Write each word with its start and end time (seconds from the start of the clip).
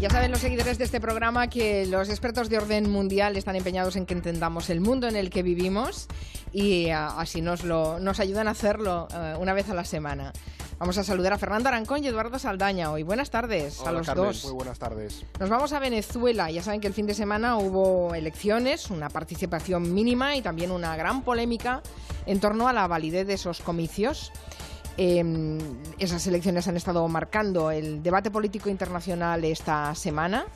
Ya 0.00 0.10
saben 0.10 0.30
los 0.30 0.40
seguidores 0.40 0.76
de 0.76 0.84
este 0.84 1.00
programa 1.00 1.48
que 1.48 1.86
los 1.86 2.08
expertos 2.08 2.48
de 2.48 2.58
orden 2.58 2.90
mundial 2.90 3.36
están 3.36 3.56
empeñados 3.56 3.96
en 3.96 4.06
que 4.06 4.14
entendamos 4.14 4.68
el 4.68 4.80
mundo 4.80 5.08
en 5.08 5.16
el 5.16 5.30
que 5.30 5.42
vivimos 5.42 6.08
y 6.52 6.90
ah, 6.90 7.14
así 7.18 7.40
nos, 7.40 7.64
lo, 7.64 8.00
nos 8.00 8.20
ayudan 8.20 8.48
a 8.48 8.50
hacerlo 8.50 9.08
eh, 9.14 9.34
una 9.38 9.54
vez 9.54 9.70
a 9.70 9.74
la 9.74 9.84
semana. 9.84 10.32
Vamos 10.78 10.98
a 10.98 11.04
saludar 11.04 11.32
a 11.32 11.38
Fernando 11.38 11.68
Arancón 11.68 12.02
y 12.02 12.08
Eduardo 12.08 12.38
Saldaña 12.38 12.90
hoy. 12.90 13.04
Buenas 13.04 13.30
tardes 13.30 13.80
a 13.80 13.92
los 13.92 14.06
dos. 14.06 14.44
Muy 14.44 14.54
buenas 14.54 14.78
tardes. 14.78 15.24
Nos 15.38 15.48
vamos 15.48 15.72
a 15.72 15.78
Venezuela. 15.78 16.50
Ya 16.50 16.62
saben 16.62 16.80
que 16.80 16.88
el 16.88 16.94
fin 16.94 17.06
de 17.06 17.14
semana 17.14 17.56
hubo 17.56 18.14
elecciones, 18.14 18.90
una 18.90 19.08
participación 19.08 19.94
mínima 19.94 20.36
y 20.36 20.42
también 20.42 20.72
una 20.72 20.96
gran 20.96 21.22
polémica 21.22 21.82
en 22.26 22.40
torno 22.40 22.66
a 22.66 22.72
la 22.72 22.86
validez 22.88 23.26
de 23.26 23.34
esos 23.34 23.60
comicios. 23.60 24.32
Em, 24.96 25.58
esas 25.98 26.24
elecciones 26.26 26.68
han 26.68 26.76
estado 26.76 27.06
marcando 27.08 27.70
el 27.72 28.02
debate 28.02 28.30
político 28.30 28.68
internacional 28.68 29.44
esta 29.44 29.92
semana 29.94 30.46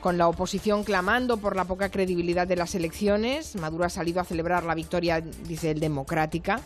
con 0.00 0.18
la 0.18 0.28
oposición 0.28 0.82
clamando 0.82 1.36
por 1.36 1.54
la 1.54 1.64
poca 1.64 1.90
credibilidad 1.90 2.46
de 2.46 2.56
las 2.56 2.74
elecciones. 2.74 3.54
Maduro 3.54 3.84
ha 3.84 3.90
salido 3.90 4.20
a 4.20 4.24
celebrar 4.24 4.64
la 4.64 4.74
victoria, 4.74 5.20
dice 5.20 5.70
él, 5.70 5.80
democrática. 5.80 6.60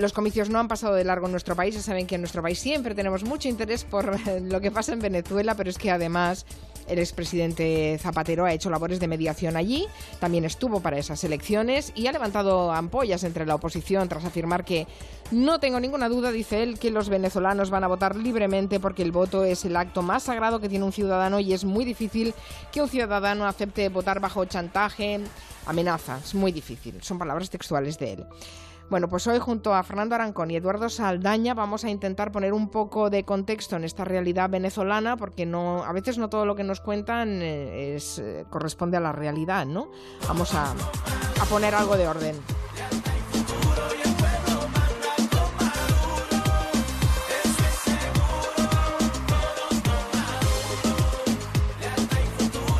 Los 0.00 0.14
comicios 0.14 0.48
no 0.48 0.58
han 0.58 0.66
pasado 0.66 0.94
de 0.94 1.04
largo 1.04 1.26
en 1.26 1.32
nuestro 1.32 1.54
país. 1.54 1.74
Ya 1.74 1.82
saben 1.82 2.06
que 2.06 2.14
en 2.14 2.22
nuestro 2.22 2.40
país 2.40 2.58
siempre 2.58 2.94
tenemos 2.94 3.22
mucho 3.22 3.48
interés 3.48 3.84
por 3.84 4.18
lo 4.40 4.60
que 4.62 4.70
pasa 4.70 4.94
en 4.94 4.98
Venezuela, 4.98 5.54
pero 5.54 5.68
es 5.68 5.76
que 5.76 5.90
además 5.90 6.46
el 6.88 6.98
expresidente 6.98 7.98
Zapatero 8.00 8.46
ha 8.46 8.52
hecho 8.54 8.70
labores 8.70 8.98
de 8.98 9.06
mediación 9.08 9.58
allí, 9.58 9.86
también 10.18 10.46
estuvo 10.46 10.80
para 10.80 10.98
esas 10.98 11.22
elecciones 11.22 11.92
y 11.94 12.06
ha 12.06 12.12
levantado 12.12 12.72
ampollas 12.72 13.24
entre 13.24 13.44
la 13.44 13.54
oposición 13.54 14.08
tras 14.08 14.24
afirmar 14.24 14.64
que 14.64 14.86
no 15.30 15.60
tengo 15.60 15.78
ninguna 15.78 16.08
duda, 16.08 16.32
dice 16.32 16.62
él, 16.62 16.78
que 16.78 16.90
los 16.90 17.10
venezolanos 17.10 17.68
van 17.68 17.84
a 17.84 17.88
votar 17.88 18.16
libremente 18.16 18.80
porque 18.80 19.02
el 19.02 19.12
voto 19.12 19.44
es 19.44 19.66
el 19.66 19.76
acto 19.76 20.00
más 20.00 20.22
sagrado 20.22 20.60
que 20.60 20.70
tiene 20.70 20.86
un 20.86 20.92
ciudadano 20.92 21.40
y 21.40 21.52
es 21.52 21.64
muy 21.64 21.84
difícil 21.84 22.32
que 22.72 22.80
un 22.80 22.88
ciudadano 22.88 23.46
acepte 23.46 23.90
votar 23.90 24.18
bajo 24.18 24.46
chantaje, 24.46 25.20
amenazas, 25.66 26.34
muy 26.34 26.52
difícil. 26.52 27.02
Son 27.02 27.18
palabras 27.18 27.50
textuales 27.50 27.98
de 27.98 28.14
él. 28.14 28.26
Bueno, 28.90 29.08
pues 29.08 29.24
hoy 29.28 29.38
junto 29.38 29.72
a 29.72 29.84
Fernando 29.84 30.16
Arancón 30.16 30.50
y 30.50 30.56
Eduardo 30.56 30.88
Saldaña 30.88 31.54
vamos 31.54 31.84
a 31.84 31.90
intentar 31.90 32.32
poner 32.32 32.52
un 32.52 32.68
poco 32.70 33.08
de 33.08 33.24
contexto 33.24 33.76
en 33.76 33.84
esta 33.84 34.04
realidad 34.04 34.50
venezolana 34.50 35.16
porque 35.16 35.46
no 35.46 35.84
a 35.84 35.92
veces 35.92 36.18
no 36.18 36.28
todo 36.28 36.44
lo 36.44 36.56
que 36.56 36.64
nos 36.64 36.80
cuentan 36.80 37.40
eh, 37.40 37.96
eh, 38.18 38.44
corresponde 38.50 38.96
a 38.96 39.00
la 39.00 39.12
realidad, 39.12 39.64
¿no? 39.64 39.92
Vamos 40.26 40.54
a 40.54 40.74
poner 41.48 41.72
algo 41.72 41.96
de 41.96 42.08
orden. 42.08 42.36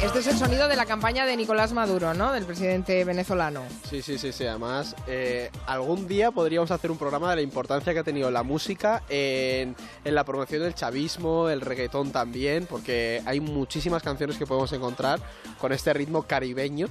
Este 0.03 0.20
es 0.20 0.27
el 0.29 0.39
sonido 0.39 0.67
de 0.67 0.77
la 0.77 0.87
campaña 0.87 1.27
de 1.27 1.37
Nicolás 1.37 1.75
Maduro, 1.75 2.15
¿no? 2.15 2.33
Del 2.33 2.47
presidente 2.47 3.05
venezolano. 3.05 3.62
Sí, 3.89 4.01
sí, 4.01 4.17
sí, 4.17 4.33
sí. 4.33 4.47
Además, 4.47 4.97
eh, 5.06 5.51
algún 5.67 6.09
día 6.09 6.31
podríamos 6.31 6.70
hacer 6.70 6.91
un 6.91 6.97
programa 6.97 7.29
de 7.29 7.37
la 7.37 7.43
importancia 7.43 7.93
que 7.93 7.98
ha 7.98 8.03
tenido 8.03 8.31
la 8.31 8.43
música 8.43 9.03
en, 9.11 9.77
en, 10.03 10.15
la 10.15 10.25
promoción 10.25 10.62
del 10.62 10.75
chavismo, 10.75 11.51
el 11.51 11.61
reggaetón 11.61 12.12
también, 12.12 12.65
porque 12.65 13.21
hay 13.27 13.41
muchísimas 13.41 14.03
canciones 14.03 14.39
que 14.39 14.47
podemos 14.47 14.73
encontrar 14.73 15.21
con 15.61 15.71
este 15.71 15.93
ritmo 15.93 16.23
caribeño 16.23 16.89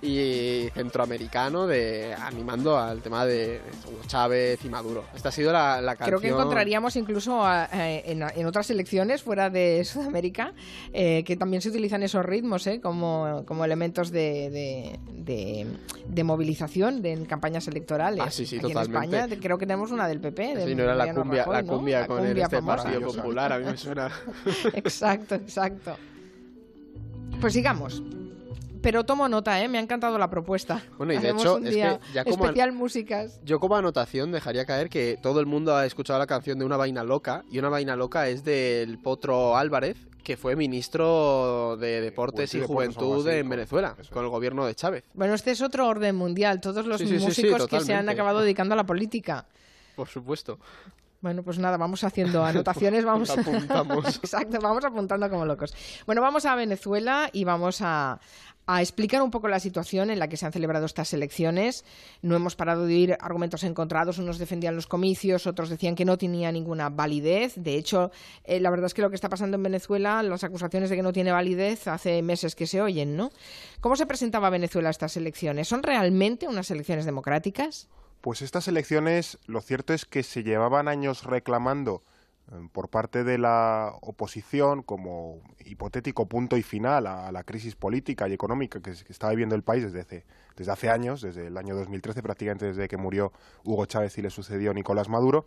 y 0.00 0.68
centroamericano 0.74 1.66
de 1.66 2.14
animando 2.14 2.78
al 2.78 3.00
tema 3.02 3.24
de 3.24 3.60
Hugo 3.86 4.00
Chávez 4.06 4.64
y 4.64 4.68
Maduro. 4.68 5.04
Esta 5.14 5.28
ha 5.28 5.32
sido 5.32 5.52
la, 5.52 5.80
la 5.80 5.96
canción. 5.96 6.18
Creo 6.18 6.20
que 6.20 6.28
encontraríamos 6.40 6.96
incluso 6.96 7.44
eh, 7.72 8.02
en, 8.06 8.22
en, 8.22 8.46
otras 8.46 8.70
elecciones 8.70 9.22
fuera 9.22 9.50
de 9.50 9.84
Sudamérica 9.84 10.52
eh, 10.92 11.22
que 11.24 11.36
también 11.36 11.62
se 11.62 11.68
utilizan 11.68 12.02
esos 12.02 12.24
ritmos 12.24 12.66
eh, 12.66 12.80
como, 12.80 13.44
como 13.46 13.64
elementos 13.64 14.10
de, 14.10 14.50
de, 14.50 14.98
de, 15.12 15.66
de 16.06 16.24
movilización 16.24 17.02
de, 17.02 17.12
en 17.12 17.24
campañas 17.26 17.68
electorales. 17.68 18.22
Ah, 18.24 18.30
sí, 18.30 18.46
sí, 18.46 18.56
Aquí 18.56 18.68
totalmente. 18.68 19.16
en 19.16 19.22
España 19.22 19.40
creo 19.42 19.58
que 19.58 19.66
tenemos 19.66 19.90
una 19.90 20.08
del 20.08 20.20
PP. 20.20 20.56
Del 20.56 20.68
sí, 20.68 20.74
no 20.74 20.84
era 20.84 20.94
la 20.94 21.14
cumbia, 21.14 21.44
Rajoy, 21.44 21.54
la 21.54 21.62
¿no? 21.62 21.72
cumbia 21.72 22.00
La 22.00 22.06
con 22.06 22.16
cumbia 22.18 22.32
el 22.32 22.38
este. 22.38 22.62
Partido 22.62 23.00
Popular, 23.12 23.52
a 23.52 23.58
mí 23.58 23.64
me 23.64 23.76
suena. 23.76 24.10
exacto, 24.74 25.34
exacto. 25.34 25.96
Pues 27.40 27.52
sigamos. 27.52 28.02
Pero 28.82 29.04
tomo 29.04 29.28
nota, 29.28 29.62
¿eh? 29.62 29.68
Me 29.68 29.78
ha 29.78 29.80
encantado 29.80 30.18
la 30.18 30.28
propuesta. 30.28 30.82
Bueno, 30.98 31.12
y 31.12 31.18
de 31.18 31.30
hecho, 31.30 31.56
un 31.56 31.66
es 31.66 31.74
que 31.74 31.98
ya 32.12 32.24
como 32.24 32.44
especial 32.44 32.72
músicas. 32.72 33.40
Yo 33.44 33.60
como 33.60 33.76
anotación 33.76 34.32
dejaría 34.32 34.64
caer 34.64 34.88
que 34.88 35.18
todo 35.22 35.40
el 35.40 35.46
mundo 35.46 35.74
ha 35.76 35.86
escuchado 35.86 36.18
la 36.18 36.26
canción 36.26 36.58
de 36.58 36.64
Una 36.64 36.76
Vaina 36.76 37.04
Loca 37.04 37.44
y 37.50 37.58
Una 37.58 37.68
Vaina 37.68 37.96
Loca 37.96 38.28
es 38.28 38.44
del 38.44 38.98
Potro 38.98 39.56
Álvarez, 39.56 39.96
que 40.22 40.36
fue 40.36 40.56
ministro 40.56 41.76
de 41.78 42.00
Deportes 42.00 42.54
y 42.54 42.60
deportes, 42.60 42.96
Juventud 42.96 43.28
así, 43.28 43.38
en 43.38 43.48
Venezuela, 43.48 43.96
eso 43.98 44.12
con 44.12 44.24
el 44.24 44.30
gobierno 44.30 44.66
de 44.66 44.74
Chávez. 44.74 45.04
Bueno, 45.14 45.34
este 45.34 45.52
es 45.52 45.62
otro 45.62 45.86
orden 45.86 46.16
mundial. 46.16 46.60
Todos 46.60 46.86
los 46.86 46.98
Sí, 46.98 47.06
sí, 47.06 47.14
sí, 47.14 47.18
sí, 47.20 47.24
músicos 47.26 47.66
que 47.68 47.80
se 47.80 47.94
han 47.94 48.08
acabado 48.08 48.40
dedicando 48.40 48.74
a 48.74 48.76
la 48.76 48.84
política. 48.84 49.46
Por 49.96 50.08
supuesto. 50.08 50.58
Bueno, 51.22 51.44
pues 51.44 51.58
nada, 51.58 51.76
vamos 51.76 52.04
haciendo 52.04 52.44
anotaciones, 52.44 53.04
vamos 53.04 53.30
Apuntamos. 53.30 54.16
Exacto, 54.22 54.58
vamos 54.60 54.84
apuntando 54.84 55.30
como 55.30 55.46
locos. 55.46 55.72
Bueno, 56.04 56.20
vamos 56.20 56.44
a 56.44 56.54
Venezuela 56.56 57.30
y 57.32 57.44
vamos 57.44 57.80
a, 57.80 58.20
a 58.66 58.82
explicar 58.82 59.22
un 59.22 59.30
poco 59.30 59.46
la 59.46 59.60
situación 59.60 60.10
en 60.10 60.18
la 60.18 60.28
que 60.28 60.36
se 60.36 60.46
han 60.46 60.52
celebrado 60.52 60.84
estas 60.84 61.12
elecciones. 61.14 61.84
No 62.22 62.34
hemos 62.34 62.56
parado 62.56 62.86
de 62.86 62.94
oír 62.94 63.16
argumentos 63.20 63.62
encontrados. 63.62 64.18
Unos 64.18 64.38
defendían 64.38 64.74
los 64.74 64.88
comicios, 64.88 65.46
otros 65.46 65.70
decían 65.70 65.94
que 65.94 66.04
no 66.04 66.18
tenía 66.18 66.50
ninguna 66.50 66.88
validez. 66.88 67.54
De 67.56 67.76
hecho, 67.76 68.10
eh, 68.42 68.58
la 68.58 68.70
verdad 68.70 68.86
es 68.86 68.94
que 68.94 69.02
lo 69.02 69.08
que 69.08 69.16
está 69.16 69.28
pasando 69.28 69.56
en 69.56 69.62
Venezuela, 69.62 70.24
las 70.24 70.42
acusaciones 70.42 70.90
de 70.90 70.96
que 70.96 71.02
no 71.02 71.12
tiene 71.12 71.30
validez, 71.30 71.86
hace 71.86 72.20
meses 72.22 72.56
que 72.56 72.66
se 72.66 72.80
oyen, 72.80 73.16
¿no? 73.16 73.30
¿Cómo 73.80 73.94
se 73.94 74.06
presentaba 74.06 74.50
Venezuela 74.50 74.88
a 74.88 74.90
estas 74.90 75.16
elecciones? 75.16 75.68
¿Son 75.68 75.84
realmente 75.84 76.48
unas 76.48 76.68
elecciones 76.72 77.04
democráticas? 77.04 77.88
Pues 78.22 78.40
estas 78.40 78.68
elecciones, 78.68 79.40
lo 79.46 79.60
cierto 79.60 79.92
es 79.92 80.06
que 80.06 80.22
se 80.22 80.44
llevaban 80.44 80.86
años 80.86 81.24
reclamando 81.24 82.04
eh, 82.52 82.68
por 82.70 82.88
parte 82.88 83.24
de 83.24 83.36
la 83.36 83.94
oposición 84.00 84.84
como 84.84 85.42
hipotético 85.64 86.26
punto 86.26 86.56
y 86.56 86.62
final 86.62 87.08
a 87.08 87.32
la 87.32 87.42
crisis 87.42 87.74
política 87.74 88.28
y 88.28 88.32
económica 88.32 88.80
que, 88.80 88.92
que 88.92 89.12
estaba 89.12 89.32
viviendo 89.32 89.56
el 89.56 89.64
país 89.64 89.82
desde 89.82 90.02
hace, 90.02 90.24
desde 90.56 90.70
hace 90.70 90.88
años, 90.88 91.20
desde 91.20 91.48
el 91.48 91.56
año 91.56 91.74
2013 91.74 92.22
prácticamente 92.22 92.66
desde 92.66 92.86
que 92.86 92.96
murió 92.96 93.32
Hugo 93.64 93.86
Chávez 93.86 94.16
y 94.18 94.22
le 94.22 94.30
sucedió 94.30 94.72
Nicolás 94.72 95.08
Maduro. 95.08 95.46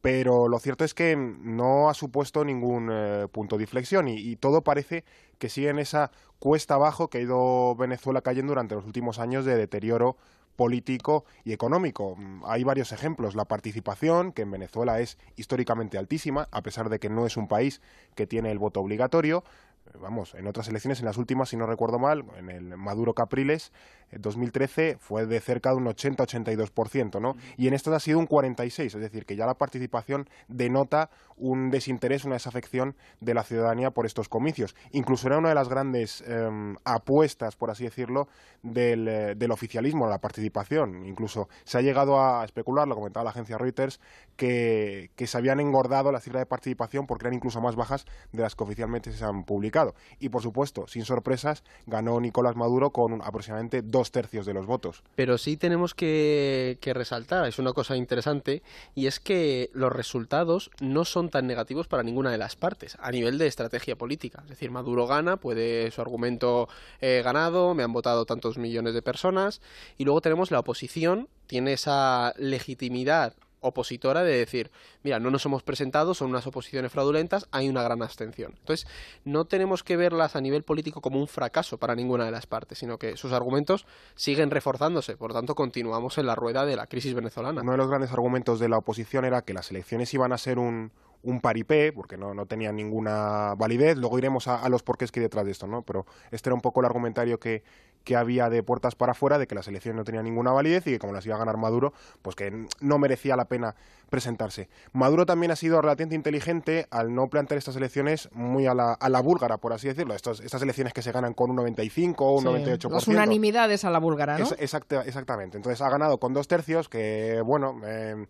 Pero 0.00 0.48
lo 0.48 0.58
cierto 0.58 0.84
es 0.84 0.94
que 0.94 1.14
no 1.14 1.88
ha 1.88 1.94
supuesto 1.94 2.44
ningún 2.44 2.90
eh, 2.90 3.28
punto 3.30 3.58
de 3.58 3.62
inflexión 3.62 4.08
y, 4.08 4.16
y 4.16 4.34
todo 4.34 4.62
parece 4.62 5.04
que 5.38 5.48
sigue 5.48 5.68
en 5.68 5.78
esa 5.78 6.10
cuesta 6.40 6.74
abajo 6.74 7.06
que 7.06 7.18
ha 7.18 7.20
ido 7.20 7.76
Venezuela 7.76 8.22
cayendo 8.22 8.50
durante 8.50 8.74
los 8.74 8.84
últimos 8.84 9.20
años 9.20 9.44
de 9.44 9.54
deterioro 9.54 10.16
político 10.56 11.24
y 11.44 11.52
económico. 11.52 12.16
Mm, 12.16 12.42
Hay 12.46 12.64
varios 12.64 12.92
ejemplos. 12.92 13.34
La 13.34 13.44
participación, 13.44 14.32
que 14.32 14.42
en 14.42 14.50
Venezuela 14.50 15.00
es 15.00 15.18
históricamente 15.36 15.98
altísima, 15.98 16.48
a 16.50 16.62
pesar 16.62 16.88
de 16.88 16.98
que 16.98 17.08
no 17.08 17.26
es 17.26 17.36
un 17.36 17.48
país 17.48 17.80
que 18.14 18.26
tiene 18.26 18.50
el 18.50 18.58
voto 18.58 18.80
obligatorio. 18.80 19.44
Eh, 19.86 19.98
Vamos, 20.00 20.34
en 20.34 20.46
otras 20.46 20.68
elecciones, 20.68 21.00
en 21.00 21.06
las 21.06 21.16
últimas, 21.16 21.48
si 21.48 21.56
no 21.56 21.66
recuerdo 21.66 21.98
mal, 21.98 22.24
en 22.36 22.48
el 22.50 22.76
Maduro 22.76 23.14
Capriles, 23.14 23.72
2013 24.18 24.96
fue 24.98 25.26
de 25.26 25.40
cerca 25.40 25.70
de 25.70 25.76
un 25.76 25.86
80-82%, 25.86 27.20
¿no? 27.20 27.34
Y 27.56 27.68
en 27.68 27.74
estas 27.74 27.94
ha 27.94 28.00
sido 28.00 28.18
un 28.18 28.26
46%, 28.26 28.86
es 28.86 28.94
decir, 28.94 29.24
que 29.24 29.36
ya 29.36 29.46
la 29.46 29.54
participación 29.54 30.28
denota 30.48 31.10
un 31.36 31.70
desinterés, 31.70 32.24
una 32.24 32.34
desafección 32.34 32.94
de 33.20 33.34
la 33.34 33.42
ciudadanía 33.42 33.90
por 33.90 34.06
estos 34.06 34.28
comicios. 34.28 34.74
Incluso 34.92 35.26
era 35.26 35.38
una 35.38 35.48
de 35.48 35.54
las 35.54 35.68
grandes 35.68 36.22
em, 36.26 36.76
apuestas, 36.84 37.56
por 37.56 37.70
así 37.70 37.84
decirlo, 37.84 38.28
del, 38.62 39.08
eh, 39.08 39.34
del 39.36 39.50
oficialismo, 39.50 40.06
la 40.08 40.18
participación. 40.18 41.04
Incluso 41.06 41.48
se 41.64 41.78
ha 41.78 41.80
llegado 41.80 42.20
a 42.20 42.44
especular, 42.44 42.86
lo 42.86 42.94
comentaba 42.94 43.24
la 43.24 43.30
agencia 43.30 43.58
Reuters, 43.58 44.00
que, 44.36 45.10
que 45.16 45.26
se 45.26 45.38
habían 45.38 45.60
engordado 45.60 46.12
la 46.12 46.20
cifra 46.20 46.40
de 46.40 46.46
participación 46.46 47.06
porque 47.06 47.26
eran 47.26 47.34
incluso 47.34 47.60
más 47.60 47.76
bajas 47.76 48.04
de 48.32 48.42
las 48.42 48.54
que 48.54 48.64
oficialmente 48.64 49.12
se 49.12 49.24
han 49.24 49.44
publicado. 49.44 49.94
Y 50.18 50.28
por 50.28 50.42
supuesto, 50.42 50.86
sin 50.86 51.04
sorpresas, 51.04 51.64
ganó 51.86 52.20
Nicolás 52.20 52.56
Maduro 52.56 52.90
con 52.90 53.20
aproximadamente 53.22 53.82
dos 53.82 54.01
tercios 54.10 54.46
de 54.46 54.54
los 54.54 54.66
votos. 54.66 55.02
Pero 55.14 55.38
sí 55.38 55.56
tenemos 55.56 55.94
que, 55.94 56.78
que 56.80 56.94
resaltar, 56.94 57.46
es 57.46 57.58
una 57.58 57.72
cosa 57.72 57.96
interesante, 57.96 58.62
y 58.94 59.06
es 59.06 59.20
que 59.20 59.70
los 59.72 59.92
resultados 59.92 60.70
no 60.80 61.04
son 61.04 61.28
tan 61.28 61.46
negativos 61.46 61.86
para 61.86 62.02
ninguna 62.02 62.30
de 62.30 62.38
las 62.38 62.56
partes, 62.56 62.96
a 63.00 63.10
nivel 63.10 63.38
de 63.38 63.46
estrategia 63.46 63.96
política. 63.96 64.40
Es 64.44 64.50
decir, 64.50 64.70
Maduro 64.70 65.06
gana, 65.06 65.36
puede 65.36 65.90
su 65.90 66.00
argumento 66.00 66.68
eh, 67.00 67.22
ganado, 67.24 67.74
me 67.74 67.82
han 67.82 67.92
votado 67.92 68.24
tantos 68.26 68.58
millones 68.58 68.94
de 68.94 69.02
personas, 69.02 69.60
y 69.98 70.04
luego 70.04 70.20
tenemos 70.20 70.50
la 70.50 70.58
oposición, 70.58 71.28
tiene 71.46 71.74
esa 71.74 72.34
legitimidad 72.38 73.34
opositora 73.62 74.22
de 74.22 74.36
decir, 74.36 74.70
mira, 75.02 75.18
no 75.18 75.30
nos 75.30 75.46
hemos 75.46 75.62
presentado, 75.62 76.12
son 76.14 76.30
unas 76.30 76.46
oposiciones 76.46 76.92
fraudulentas, 76.92 77.48
hay 77.50 77.68
una 77.68 77.82
gran 77.82 78.02
abstención. 78.02 78.54
Entonces, 78.58 78.86
no 79.24 79.46
tenemos 79.46 79.82
que 79.82 79.96
verlas 79.96 80.36
a 80.36 80.40
nivel 80.40 80.62
político 80.62 81.00
como 81.00 81.18
un 81.18 81.28
fracaso 81.28 81.78
para 81.78 81.94
ninguna 81.94 82.26
de 82.26 82.30
las 82.30 82.46
partes, 82.46 82.78
sino 82.78 82.98
que 82.98 83.16
sus 83.16 83.32
argumentos 83.32 83.86
siguen 84.14 84.50
reforzándose. 84.50 85.16
Por 85.16 85.32
tanto, 85.32 85.54
continuamos 85.54 86.18
en 86.18 86.26
la 86.26 86.34
rueda 86.34 86.66
de 86.66 86.76
la 86.76 86.86
crisis 86.86 87.14
venezolana. 87.14 87.62
Uno 87.62 87.72
de 87.72 87.78
los 87.78 87.88
grandes 87.88 88.12
argumentos 88.12 88.60
de 88.60 88.68
la 88.68 88.78
oposición 88.78 89.24
era 89.24 89.42
que 89.42 89.54
las 89.54 89.70
elecciones 89.70 90.12
iban 90.12 90.32
a 90.32 90.38
ser 90.38 90.58
un, 90.58 90.92
un 91.22 91.40
paripé, 91.40 91.92
porque 91.92 92.16
no, 92.16 92.34
no 92.34 92.46
tenía 92.46 92.72
ninguna 92.72 93.54
validez. 93.56 93.96
Luego 93.96 94.18
iremos 94.18 94.48
a, 94.48 94.56
a 94.62 94.68
los 94.68 94.82
porqués 94.82 95.12
que 95.12 95.20
hay 95.20 95.24
detrás 95.24 95.44
de 95.44 95.52
esto, 95.52 95.66
¿no? 95.66 95.82
Pero 95.82 96.06
este 96.30 96.48
era 96.48 96.54
un 96.54 96.60
poco 96.60 96.80
el 96.80 96.86
argumentario 96.86 97.38
que, 97.38 97.62
que 98.04 98.16
había 98.16 98.50
de 98.50 98.62
puertas 98.64 98.96
para 98.96 99.12
afuera, 99.12 99.38
de 99.38 99.46
que 99.46 99.54
las 99.54 99.68
elecciones 99.68 99.96
no 99.96 100.04
tenían 100.04 100.24
ninguna 100.24 100.50
validez 100.50 100.84
y 100.88 100.90
que 100.90 100.98
como 100.98 101.12
las 101.12 101.24
iba 101.24 101.36
a 101.36 101.38
ganar 101.38 101.56
Maduro, 101.56 101.92
pues 102.22 102.34
que 102.34 102.66
no 102.80 102.98
merecía 102.98 103.36
la 103.36 103.44
pena 103.44 103.76
presentarse. 104.10 104.68
Maduro 104.92 105.24
también 105.24 105.52
ha 105.52 105.56
sido 105.56 105.80
relativamente 105.80 106.16
inteligente 106.16 106.86
al 106.90 107.14
no 107.14 107.28
plantear 107.28 107.58
estas 107.58 107.76
elecciones 107.76 108.28
muy 108.32 108.66
a 108.66 108.74
la, 108.74 108.92
a 108.92 109.08
la 109.08 109.20
búlgara, 109.22 109.58
por 109.58 109.72
así 109.72 109.86
decirlo. 109.88 110.14
Estos, 110.14 110.40
estas 110.40 110.60
elecciones 110.62 110.92
que 110.92 111.02
se 111.02 111.12
ganan 111.12 111.34
con 111.34 111.50
un 111.50 111.56
95 111.56 112.26
o 112.26 112.32
un 112.38 112.42
Sí, 112.42 112.48
98%. 112.48 112.90
Las 112.90 113.06
unanimidades 113.08 113.84
a 113.84 113.90
la 113.90 113.98
búlgara, 114.00 114.36
¿no? 114.38 114.44
Es- 114.44 114.56
exacta- 114.58 115.02
exactamente. 115.06 115.56
Entonces 115.56 115.80
ha 115.80 115.88
ganado 115.88 116.18
con 116.18 116.34
dos 116.34 116.48
tercios, 116.48 116.88
que 116.88 117.40
bueno, 117.44 117.80
eh, 117.86 118.26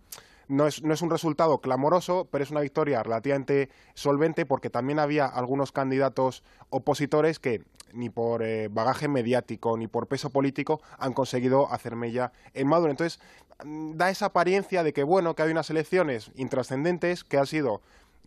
no, 0.49 0.67
es, 0.67 0.83
no 0.83 0.94
es 0.94 1.03
un 1.03 1.11
resultado 1.11 1.61
clamoroso, 1.61 2.29
pero 2.31 2.44
es 2.44 2.50
una 2.50 2.61
victoria 2.61 3.03
relativamente 3.03 3.71
solvente 3.94 4.47
porque 4.47 4.71
también 4.71 4.99
había 4.99 5.27
algunos 5.27 5.73
candidatos 5.73 6.43
opositores 6.71 7.39
que 7.39 7.62
ni 7.93 8.11
por 8.11 8.43
eh, 8.43 8.69
bagaje 8.69 9.09
mediático 9.09 9.77
ni 9.77 9.87
por 9.87 10.06
peso 10.06 10.31
político 10.31 10.81
han 10.99 11.12
conseguido 11.12 11.71
hacer 11.73 11.97
mella 11.97 12.33
en 12.55 12.69
Maduro. 12.69 12.91
Entonces 12.91 13.21
mm, 13.65 13.97
da 13.97 14.11
esa 14.11 14.27
apariencia 14.27 14.83
de 14.83 14.93
que 14.93 15.03
bueno, 15.03 15.35
que 15.35 15.43
hay 15.43 15.50
unas 15.50 15.71
elecciones 15.71 16.31
intrascendentes 16.35 17.25
que 17.25 17.38
han 17.38 17.47
sido 17.47 17.83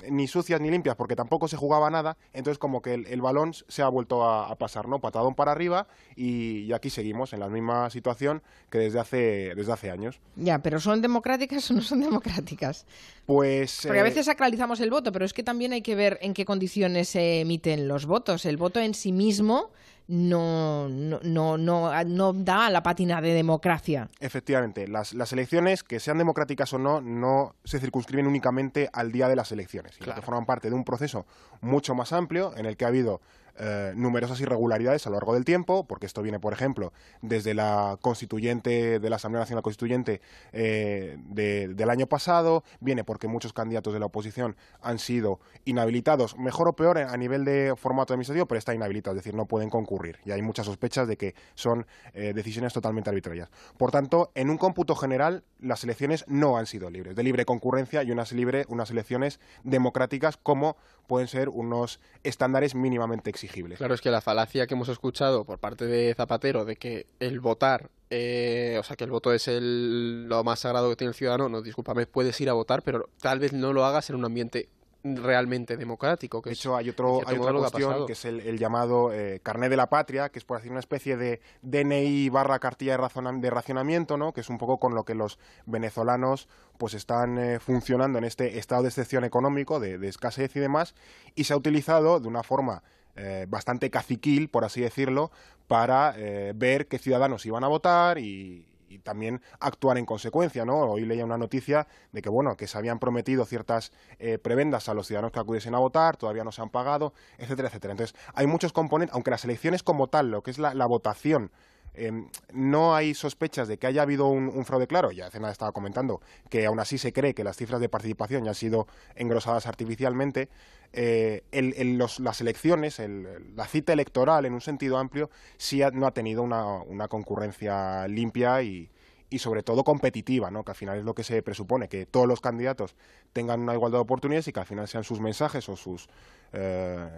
ni 0.10 0.28
sucias 0.28 0.60
ni 0.62 0.70
limpias 0.70 0.96
porque 0.96 1.16
tampoco 1.16 1.48
se 1.48 1.58
jugaba 1.58 1.90
nada, 1.90 2.18
entonces 2.34 2.58
como 2.58 2.82
que 2.82 2.94
el, 2.94 3.08
el 3.08 3.22
balón 3.22 3.54
se 3.54 3.82
ha 3.82 3.88
vuelto 3.88 4.24
a, 4.24 4.50
a 4.50 4.56
pasar, 4.56 4.88
¿no? 4.88 5.00
Patadón 5.00 5.36
para 5.36 5.52
arriba 5.52 5.88
y, 6.16 6.60
y 6.62 6.74
aquí 6.74 6.90
seguimos 6.90 7.34
en 7.34 7.40
la 7.40 7.50
misma 7.50 7.90
situación 7.90 8.42
que 8.70 8.80
desde 8.80 9.00
hace, 9.00 9.56
desde 9.56 9.72
hace 9.72 9.92
años. 9.92 10.20
Ya, 10.36 10.60
pero 10.60 10.80
¿son 10.80 11.02
democráticas 11.02 11.70
o 11.72 11.74
no 11.74 11.82
son 11.82 12.02
democráticas? 12.02 12.86
Pues... 13.26 13.80
Porque 13.84 14.00
a 14.00 14.02
eh, 14.02 14.04
veces 14.04 14.26
sacralizamos 14.26 14.80
el 14.80 14.90
voto, 14.90 15.12
pero 15.12 15.26
es 15.26 15.34
que 15.34 15.44
también 15.44 15.74
hay 15.74 15.82
que 15.82 15.96
ver 15.96 16.20
en 16.22 16.34
qué 16.34 16.46
condiciones 16.46 17.10
se 17.10 17.42
emiten 17.42 17.88
los 17.88 18.06
votos. 18.06 18.46
El 18.46 18.58
voto 18.58 18.80
en 18.80 18.94
sí 18.94 19.12
mismo 19.12 19.72
no, 20.07 20.88
no, 20.90 21.19
no, 21.24 21.57
no, 21.57 22.04
no 22.04 22.34
da 22.34 22.69
la 22.69 22.84
pátina 22.84 23.22
de 23.22 23.34
democracia. 23.34 24.07
Efectivamente, 24.19 24.88
las, 24.88 25.13
las 25.13 25.34
elecciones, 25.34 25.84
que 25.84 26.00
sean 26.00 26.18
democráticas 26.18 26.74
o 26.74 26.78
no, 26.80 27.02
no 27.02 27.56
se 27.63 27.80
circunscriben 27.80 28.28
únicamente 28.28 28.90
al 28.94 29.12
día 29.12 29.28
de 29.28 29.36
las 29.36 29.52
elecciones, 29.52 29.94
sino 29.96 30.06
Claro. 30.06 30.22
que 30.22 30.25
forman 30.25 30.46
parte 30.46 30.69
de 30.69 30.75
un 30.75 30.84
proceso 30.84 31.25
mucho 31.62 31.96
más 31.96 32.13
amplio 32.13 32.54
en 32.56 32.66
el 32.66 32.78
que 32.78 32.86
ha 32.86 32.90
habido 32.90 33.22
eh, 33.57 33.94
numerosas 33.96 34.40
irregularidades 34.42 35.06
a 35.07 35.10
lo 35.10 35.16
largo 35.16 35.34
del 35.34 35.46
tiempo, 35.46 35.86
porque 35.88 36.06
esto 36.06 36.22
viene, 36.22 36.40
por 36.40 36.54
ejemplo, 36.54 36.94
desde 37.22 37.54
la 37.54 37.98
constituyente 38.02 39.00
de 39.00 39.10
la 39.10 39.16
Asamblea 39.18 39.42
Nacional 39.42 39.63
Constituyente 39.63 40.22
eh, 40.54 41.18
de- 41.30 41.69
del 41.69 41.90
año 41.90 42.07
pasado, 42.07 42.63
viene 42.80 43.04
porque 43.04 43.28
muchos 43.28 43.54
candidatos 43.54 43.94
de 43.94 44.00
la 44.00 44.07
oposición 44.07 44.56
han 44.81 45.00
sido 45.00 45.40
inhabilitados, 45.66 46.38
mejor 46.38 46.68
o 46.68 46.74
peor 46.75 46.98
a 46.98 47.18
nivel 47.18 47.46
de 47.46 47.74
formato 47.78 48.13
administrativo, 48.13 48.46
pero 48.48 48.60
está 48.60 48.74
inhabilitado, 48.74 49.16
es 49.16 49.24
decir, 49.24 49.36
no 49.36 49.46
pueden 49.46 49.69
concurrir. 49.69 50.19
Y 50.25 50.31
hay 50.31 50.42
muchas 50.42 50.66
sospechas 50.66 51.08
de 51.08 51.18
que 51.18 51.36
son 51.54 51.86
eh, 52.13 52.34
decisiones 52.34 52.74
totalmente 52.74 53.10
arbitrarias. 53.10 53.50
Por 53.78 53.92
tanto, 53.92 54.31
en 54.36 54.50
un 54.50 54.58
cómputo 54.58 54.96
general, 54.96 55.44
las 55.60 55.84
elecciones 55.84 56.25
no 56.28 56.58
han 56.58 56.66
sido 56.66 56.90
libres, 56.90 57.16
de 57.16 57.24
libre 57.24 57.46
concurrencia 57.46 58.04
y 58.04 58.12
unas, 58.12 58.31
libre, 58.31 58.66
unas 58.69 58.92
elecciones 58.92 59.40
democráticas 59.63 60.38
como 60.38 60.78
pueden 61.07 61.28
ser 61.28 61.50
unos 61.50 62.00
estándares 62.24 62.75
mínimamente 62.75 63.30
exigibles. 63.30 63.78
Claro, 63.78 63.94
es 63.94 64.02
que 64.02 64.12
la 64.12 64.22
falacia 64.22 64.68
que 64.68 64.74
hemos 64.74 64.90
escuchado 64.90 65.46
por 65.46 65.60
parte 65.60 65.86
de 65.86 66.13
Zapatero 66.13 66.66
de 66.66 66.75
que 66.75 67.07
el 67.19 67.40
votar, 67.40 67.90
eh, 68.10 68.78
o 68.80 68.84
sea, 68.84 68.96
que 68.96 69.04
el 69.04 69.12
voto 69.12 69.34
es 69.34 69.48
el, 69.48 70.28
lo 70.28 70.44
más 70.44 70.60
sagrado 70.60 70.90
que 70.90 70.96
tiene 70.96 71.10
el 71.10 71.16
ciudadano, 71.16 71.50
no, 71.50 71.62
discúlpame, 71.62 72.07
puedes 72.07 72.40
ir 72.42 72.50
a 72.50 72.54
votar, 72.54 72.81
pero 72.81 73.10
tal 73.22 73.40
vez 73.40 73.54
no 73.54 73.74
lo 73.74 73.86
hagas 73.86 74.10
en 74.10 74.16
un 74.16 74.25
ambiente 74.25 74.69
realmente 75.13 75.78
democrático. 75.78 76.42
Que 76.42 76.50
De 76.50 76.54
es- 76.54 76.60
hecho, 76.60 76.75
hay, 76.75 76.90
otro, 76.90 77.22
hay 77.28 77.38
otra 77.38 77.52
que 77.54 77.57
cuestión 77.60 78.06
que 78.07 78.13
es 78.13 78.25
el, 78.25 78.40
el 78.42 78.57
llamado 78.57 79.13
eh, 79.13 79.40
carné 79.44 79.69
de 79.69 79.78
la 79.78 79.88
patria, 79.88 80.30
que 80.30 80.40
es 80.40 80.46
por 80.46 80.57
decir 80.57 80.72
una 80.72 80.80
especie 80.80 81.16
de 81.16 81.42
DNI 81.62 82.30
barra 82.30 82.57
cartilla 82.60 82.98
de 82.98 83.50
racionamiento, 83.52 84.18
¿no? 84.18 84.34
que 84.34 84.42
es 84.42 84.50
un 84.50 84.57
poco 84.57 84.80
con 84.80 84.96
lo 84.96 85.04
que 85.04 85.13
los 85.13 85.38
venezolanos 85.68 86.48
pues 86.80 86.96
están 86.96 87.38
eh, 87.38 87.60
funcionando 87.60 88.18
en 88.18 88.24
este 88.24 88.57
estado 88.57 88.81
de 88.81 88.90
excepción 88.90 89.24
económico, 89.24 89.80
de, 89.80 89.98
de 90.00 90.07
escasez 90.07 90.56
y 90.56 90.60
demás, 90.60 90.96
y 91.36 91.44
se 91.44 91.54
ha 91.54 91.58
utilizado 91.58 92.19
de 92.19 92.28
una 92.28 92.42
forma 92.44 92.81
eh, 93.16 93.46
bastante 93.48 93.90
caciquil, 93.92 94.50
por 94.50 94.66
así 94.66 94.81
decirlo, 94.81 95.31
para 95.68 96.13
eh, 96.18 96.54
ver 96.56 96.88
qué 96.88 96.98
ciudadanos 96.98 97.46
iban 97.46 97.63
a 97.63 97.68
votar 97.68 98.18
y, 98.18 98.68
y 98.88 99.00
también 99.00 99.42
actuar 99.60 99.98
en 99.98 100.06
consecuencia, 100.06 100.66
¿no? 100.66 100.80
Hoy 100.80 101.06
leía 101.06 101.26
una 101.26 101.38
noticia 101.38 101.88
de 102.12 102.22
que, 102.22 102.30
bueno, 102.30 102.56
que 102.56 102.68
se 102.68 102.78
habían 102.78 103.00
prometido 103.00 103.46
ciertas 103.46 103.92
eh, 104.20 104.38
prebendas 104.38 104.90
a 104.90 104.94
los 104.94 105.08
ciudadanos 105.08 105.32
que 105.32 105.40
acudiesen 105.40 105.76
a 105.76 105.80
votar, 105.80 106.18
todavía 106.18 106.44
no 106.44 106.52
se 106.52 106.62
han 106.62 106.70
pagado, 106.70 107.14
etcétera, 107.38 107.68
etcétera. 107.70 107.92
Entonces, 107.92 108.16
hay 108.34 108.48
muchos 108.48 108.74
componentes, 108.74 109.14
aunque 109.14 109.32
las 109.32 109.44
elecciones 109.46 109.84
como 109.84 110.08
tal, 110.08 110.32
lo 110.32 110.44
que 110.44 110.52
es 110.52 110.60
la, 110.60 110.74
la 110.74 110.86
votación, 110.86 111.52
eh, 111.98 112.12
no 112.54 112.96
hay 112.96 113.14
sospechas 113.14 113.68
de 113.68 113.78
que 113.78 113.88
haya 113.88 114.02
habido 114.02 114.28
un, 114.28 114.66
fraude 114.66 114.88
claro, 114.88 115.12
ya 115.12 115.28
hace 115.28 115.40
nada 115.40 115.52
estaba 115.52 115.72
comentando 115.72 116.22
que 116.50 116.66
aún 116.66 116.80
así 116.80 116.98
se 116.98 117.14
cree 117.14 117.34
que 117.34 117.44
las 117.44 117.58
cifras 117.58 117.80
de 117.82 117.90
participación 117.90 118.44
ya 118.44 118.50
han 118.52 118.56
sido 118.56 118.88
engrosadas 119.16 119.68
artificialmente, 119.68 120.50
eh, 120.94 121.44
el- 121.52 121.98
las 121.98 122.42
elecciones, 122.42 123.00
el- 123.00 123.56
la 123.56 123.66
cita 123.68 123.94
electoral 123.94 124.46
en 124.46 124.54
un 124.54 124.62
sentido 124.62 124.98
amplio, 124.98 125.30
sí 125.58 125.82
no 125.94 126.08
ha 126.08 126.12
tenido 126.12 126.42
una, 126.44 127.08
concurrencia 127.08 128.08
limpia 128.08 128.62
y, 128.62 128.90
y 129.30 129.40
sobre 129.40 129.64
todo 129.64 129.84
competitiva, 129.84 130.52
¿no? 130.52 130.64
que 130.64 130.72
al 130.72 130.76
final 130.78 130.98
es 131.00 131.04
lo 131.04 131.14
que 131.14 131.24
se 131.24 131.42
presupone, 131.42 131.90
que 131.90 132.06
todos 132.06 132.28
los 132.28 132.42
candidatos 132.42 132.96
tengan 133.34 133.62
una 133.62 133.74
igualdad 133.74 133.98
de 134.00 134.04
oportunidades 134.04 134.48
y 134.48 134.54
que 134.54 134.60
al 134.60 134.66
final 134.66 134.88
sean 134.88 135.04
sus 135.04 135.20
mensajes 135.20 135.68
o 135.68 135.76
sus 135.76 136.08
eh, 136.54 137.10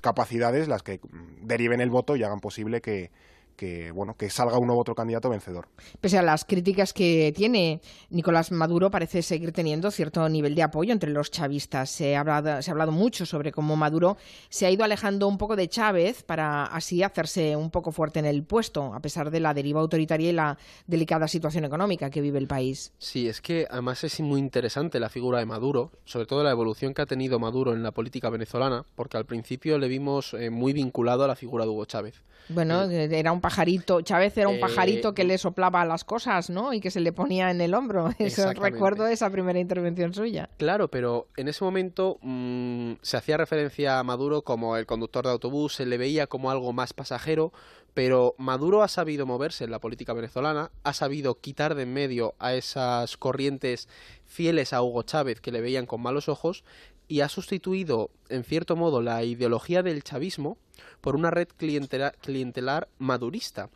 capacidades 0.00 0.68
las 0.68 0.82
que 0.82 1.00
mm, 1.02 1.46
deriven 1.46 1.80
el 1.80 1.90
voto 1.90 2.14
y 2.16 2.22
hagan 2.22 2.40
posible 2.40 2.80
que, 2.80 3.10
que, 3.54 3.90
bueno, 3.90 4.16
que 4.16 4.30
salga 4.30 4.58
uno 4.58 4.74
u 4.74 4.78
otro 4.78 4.94
candidato 4.94 5.30
vencedor. 5.30 5.68
Pese 6.00 6.18
a 6.18 6.22
las 6.22 6.44
críticas 6.44 6.92
que 6.92 7.32
tiene, 7.34 7.80
Nicolás 8.10 8.52
Maduro 8.52 8.90
parece 8.90 9.22
seguir 9.22 9.52
teniendo 9.52 9.90
cierto 9.90 10.28
nivel 10.28 10.54
de 10.54 10.62
apoyo 10.62 10.92
entre 10.92 11.10
los 11.10 11.30
chavistas. 11.30 11.90
Se 11.90 12.16
ha 12.16 12.20
hablado, 12.20 12.62
se 12.62 12.70
ha 12.70 12.72
hablado 12.72 12.92
mucho 12.92 13.26
sobre 13.26 13.52
cómo 13.52 13.76
Maduro 13.76 14.16
se 14.48 14.66
ha 14.66 14.70
ido 14.70 14.84
alejando 14.84 15.28
un 15.28 15.38
poco 15.38 15.56
de 15.56 15.68
Chávez 15.68 16.22
para 16.22 16.64
así 16.64 17.02
hacerse 17.02 17.56
un 17.56 17.70
poco 17.70 17.92
fuerte 17.92 18.18
en 18.18 18.26
el 18.26 18.44
puesto, 18.44 18.94
a 18.94 19.00
pesar 19.00 19.30
de 19.30 19.40
la 19.40 19.54
deriva 19.54 19.80
autoritaria 19.80 20.30
y 20.30 20.32
la 20.32 20.58
delicada 20.86 21.28
situación 21.28 21.64
económica 21.64 22.10
que 22.10 22.20
vive 22.20 22.38
el 22.38 22.46
país. 22.46 22.92
Sí, 22.98 23.28
es 23.28 23.40
que 23.40 23.66
además 23.70 24.04
es 24.04 24.20
muy 24.20 24.40
interesante 24.40 25.00
la 25.00 25.08
figura 25.08 25.38
de 25.38 25.46
Maduro, 25.46 25.90
sobre 26.04 26.26
todo 26.26 26.42
la 26.42 26.50
evolución 26.50 26.94
que 26.94 27.02
ha 27.02 27.06
tenido 27.06 27.38
Maduro 27.38 27.72
en 27.72 27.82
la 27.82 27.92
política 27.92 28.30
venezolana, 28.30 28.84
porque 28.94 29.16
al 29.16 29.26
principio 29.26 29.78
le 29.78 29.88
vimos 29.88 30.34
eh, 30.34 30.50
muy 30.50 30.72
vinculado 30.72 31.24
a 31.24 31.28
la 31.28 31.36
figura 31.36 31.64
de 31.64 31.70
Hugo 31.70 31.84
Chávez. 31.84 32.22
Bueno, 32.48 32.82
era 32.82 33.32
un 33.32 33.40
pajarito, 33.44 34.00
Chávez 34.00 34.36
era 34.38 34.48
un 34.48 34.56
Eh, 34.56 34.60
pajarito 34.60 35.14
que 35.14 35.24
le 35.24 35.36
soplaba 35.38 35.84
las 35.84 36.02
cosas, 36.04 36.48
¿no? 36.50 36.72
Y 36.72 36.80
que 36.80 36.90
se 36.90 37.00
le 37.00 37.12
ponía 37.12 37.50
en 37.50 37.60
el 37.60 37.74
hombro. 37.74 38.08
Eso 38.18 38.52
recuerdo 38.54 39.06
esa 39.06 39.28
primera 39.30 39.58
intervención 39.58 40.14
suya. 40.14 40.48
Claro, 40.56 40.88
pero 40.88 41.28
en 41.36 41.48
ese 41.48 41.62
momento 41.62 42.18
mm, 42.22 42.94
se 43.02 43.16
hacía 43.16 43.36
referencia 43.36 43.98
a 43.98 44.02
Maduro 44.02 44.42
como 44.42 44.76
el 44.76 44.86
conductor 44.86 45.24
de 45.24 45.32
autobús, 45.32 45.74
se 45.74 45.84
le 45.84 45.98
veía 45.98 46.26
como 46.26 46.50
algo 46.50 46.72
más 46.72 46.94
pasajero, 46.94 47.52
pero 47.92 48.34
Maduro 48.38 48.82
ha 48.82 48.88
sabido 48.88 49.26
moverse 49.26 49.64
en 49.64 49.70
la 49.70 49.78
política 49.78 50.14
venezolana, 50.14 50.70
ha 50.82 50.92
sabido 50.94 51.38
quitar 51.40 51.74
de 51.74 51.84
en 51.84 51.92
medio 51.92 52.34
a 52.38 52.54
esas 52.54 53.18
corrientes 53.18 53.88
fieles 54.24 54.72
a 54.72 54.82
Hugo 54.82 55.02
Chávez 55.02 55.40
que 55.42 55.52
le 55.52 55.60
veían 55.60 55.84
con 55.86 56.00
malos 56.00 56.30
ojos 56.30 56.64
y 57.08 57.20
ha 57.20 57.28
sustituido, 57.28 58.10
en 58.30 58.42
cierto 58.42 58.74
modo, 58.74 59.02
la 59.02 59.22
ideología 59.22 59.82
del 59.82 60.02
chavismo 60.02 60.56
por 61.00 61.16
una 61.16 61.30
red 61.30 61.48
clientela- 61.58 62.12
clientelar 62.20 62.88
madurista. 62.98 63.68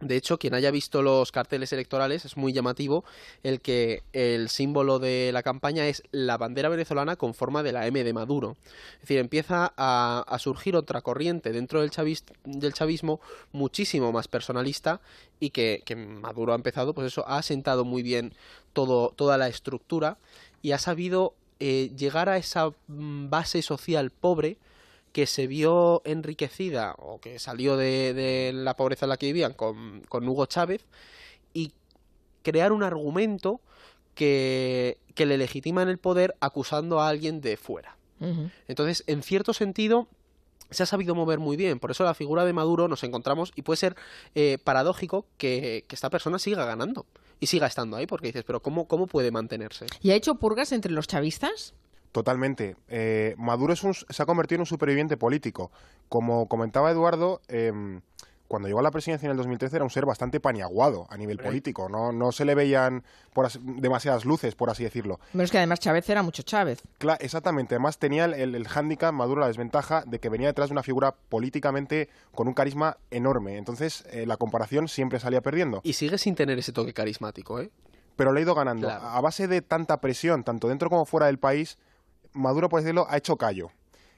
De 0.00 0.16
hecho, 0.16 0.38
quien 0.38 0.54
haya 0.54 0.70
visto 0.70 1.02
los 1.02 1.30
carteles 1.30 1.74
electorales 1.74 2.24
es 2.24 2.38
muy 2.38 2.54
llamativo 2.54 3.04
el 3.42 3.60
que 3.60 4.02
el 4.14 4.48
símbolo 4.48 4.98
de 4.98 5.30
la 5.30 5.42
campaña 5.42 5.88
es 5.88 6.02
la 6.10 6.38
bandera 6.38 6.70
venezolana 6.70 7.16
con 7.16 7.34
forma 7.34 7.62
de 7.62 7.72
la 7.72 7.86
M 7.86 8.02
de 8.02 8.12
Maduro. 8.14 8.56
Es 8.94 9.00
decir, 9.02 9.18
empieza 9.18 9.74
a, 9.76 10.38
surgir 10.38 10.74
otra 10.74 11.02
corriente 11.02 11.52
dentro 11.52 11.82
del, 11.82 11.90
chavis- 11.90 12.24
del 12.44 12.72
chavismo 12.72 13.20
muchísimo 13.52 14.10
más 14.10 14.26
personalista 14.26 15.02
y 15.38 15.50
que, 15.50 15.82
que 15.84 15.96
Maduro 15.96 16.54
ha 16.54 16.56
empezado, 16.56 16.94
pues 16.94 17.08
eso, 17.08 17.28
ha 17.28 17.36
asentado 17.36 17.84
muy 17.84 18.02
bien 18.02 18.32
todo, 18.72 19.12
toda 19.14 19.36
la 19.36 19.48
estructura 19.48 20.16
y 20.62 20.72
ha 20.72 20.78
sabido 20.78 21.34
eh, 21.58 21.90
llegar 21.94 22.30
a 22.30 22.38
esa 22.38 22.70
mm, 22.88 23.28
base 23.28 23.60
social 23.60 24.10
pobre 24.10 24.56
que 25.12 25.26
se 25.26 25.46
vio 25.46 26.02
enriquecida 26.04 26.94
o 26.98 27.20
que 27.20 27.38
salió 27.38 27.76
de, 27.76 28.14
de 28.14 28.52
la 28.52 28.76
pobreza 28.76 29.06
en 29.06 29.10
la 29.10 29.16
que 29.16 29.26
vivían 29.26 29.54
con, 29.54 30.02
con 30.08 30.28
Hugo 30.28 30.46
Chávez 30.46 30.84
y 31.52 31.72
crear 32.42 32.72
un 32.72 32.82
argumento 32.82 33.60
que, 34.14 34.98
que 35.14 35.26
le 35.26 35.38
legitima 35.38 35.82
en 35.82 35.88
el 35.88 35.98
poder 35.98 36.36
acusando 36.40 37.00
a 37.00 37.08
alguien 37.08 37.40
de 37.40 37.56
fuera. 37.56 37.96
Entonces, 38.68 39.02
en 39.06 39.22
cierto 39.22 39.54
sentido, 39.54 40.06
se 40.70 40.82
ha 40.82 40.86
sabido 40.86 41.14
mover 41.14 41.38
muy 41.38 41.56
bien. 41.56 41.80
Por 41.80 41.90
eso 41.90 42.04
la 42.04 42.12
figura 42.12 42.44
de 42.44 42.52
Maduro 42.52 42.86
nos 42.86 43.02
encontramos 43.02 43.50
y 43.56 43.62
puede 43.62 43.78
ser 43.78 43.96
eh, 44.34 44.58
paradójico 44.62 45.24
que, 45.38 45.86
que 45.88 45.94
esta 45.94 46.10
persona 46.10 46.38
siga 46.38 46.66
ganando 46.66 47.06
y 47.40 47.46
siga 47.46 47.66
estando 47.66 47.96
ahí, 47.96 48.06
porque 48.06 48.26
dices, 48.26 48.44
pero 48.44 48.60
¿cómo, 48.60 48.86
cómo 48.86 49.06
puede 49.06 49.30
mantenerse? 49.30 49.86
¿Y 50.02 50.10
ha 50.10 50.14
hecho 50.14 50.34
purgas 50.34 50.72
entre 50.72 50.92
los 50.92 51.06
chavistas? 51.06 51.72
Totalmente. 52.12 52.76
Eh, 52.88 53.34
Maduro 53.38 53.72
es 53.72 53.82
un, 53.84 53.94
se 53.94 54.22
ha 54.22 54.26
convertido 54.26 54.56
en 54.56 54.62
un 54.62 54.66
superviviente 54.66 55.16
político. 55.16 55.70
Como 56.08 56.48
comentaba 56.48 56.90
Eduardo, 56.90 57.40
em, 57.48 58.00
cuando 58.50 58.66
llegó 58.66 58.80
a 58.80 58.82
la 58.82 58.90
presidencia 58.90 59.26
en 59.26 59.30
el 59.30 59.36
2013 59.36 59.76
era 59.76 59.84
un 59.84 59.90
ser 59.90 60.04
bastante 60.04 60.40
paniaguado 60.40 61.06
a 61.08 61.16
nivel 61.16 61.38
político. 61.38 61.88
No, 61.88 62.10
no 62.10 62.32
se 62.32 62.44
le 62.44 62.56
veían 62.56 63.04
por 63.32 63.48
demasiadas 63.52 64.24
luces, 64.24 64.56
por 64.56 64.70
así 64.70 64.82
decirlo. 64.82 65.20
Pero 65.30 65.44
es 65.44 65.52
que 65.52 65.58
además 65.58 65.78
Chávez 65.78 66.10
era 66.10 66.24
mucho 66.24 66.42
Chávez. 66.42 66.82
Claro, 66.98 67.20
exactamente. 67.22 67.76
Además 67.76 67.98
tenía 67.98 68.24
el, 68.24 68.56
el, 68.56 68.66
hándicap, 68.66 69.14
Maduro, 69.14 69.40
la 69.40 69.46
desventaja 69.46 70.02
de 70.04 70.18
que 70.18 70.28
venía 70.28 70.48
detrás 70.48 70.70
de 70.70 70.72
una 70.72 70.82
figura 70.82 71.14
políticamente 71.28 72.08
con 72.34 72.48
un 72.48 72.54
carisma 72.54 72.96
enorme. 73.12 73.56
Entonces 73.56 74.04
eh, 74.10 74.26
la 74.26 74.36
comparación 74.36 74.88
siempre 74.88 75.20
salía 75.20 75.42
perdiendo. 75.42 75.80
Y 75.84 75.92
sigue 75.92 76.18
sin 76.18 76.34
tener 76.34 76.58
ese 76.58 76.72
toque 76.72 76.92
carismático, 76.92 77.60
¿eh? 77.60 77.70
Pero 78.16 78.32
le 78.32 78.40
ha 78.40 78.42
ido 78.42 78.56
ganando. 78.56 78.90
A 78.90 79.20
base 79.20 79.46
de 79.46 79.62
tanta 79.62 80.00
presión, 80.00 80.42
tanto 80.42 80.66
dentro 80.66 80.90
como 80.90 81.06
fuera 81.06 81.26
del 81.26 81.38
país, 81.38 81.78
Maduro, 82.32 82.68
por 82.68 82.80
decirlo, 82.80 83.06
ha 83.08 83.16
hecho 83.16 83.36
callo. 83.36 83.70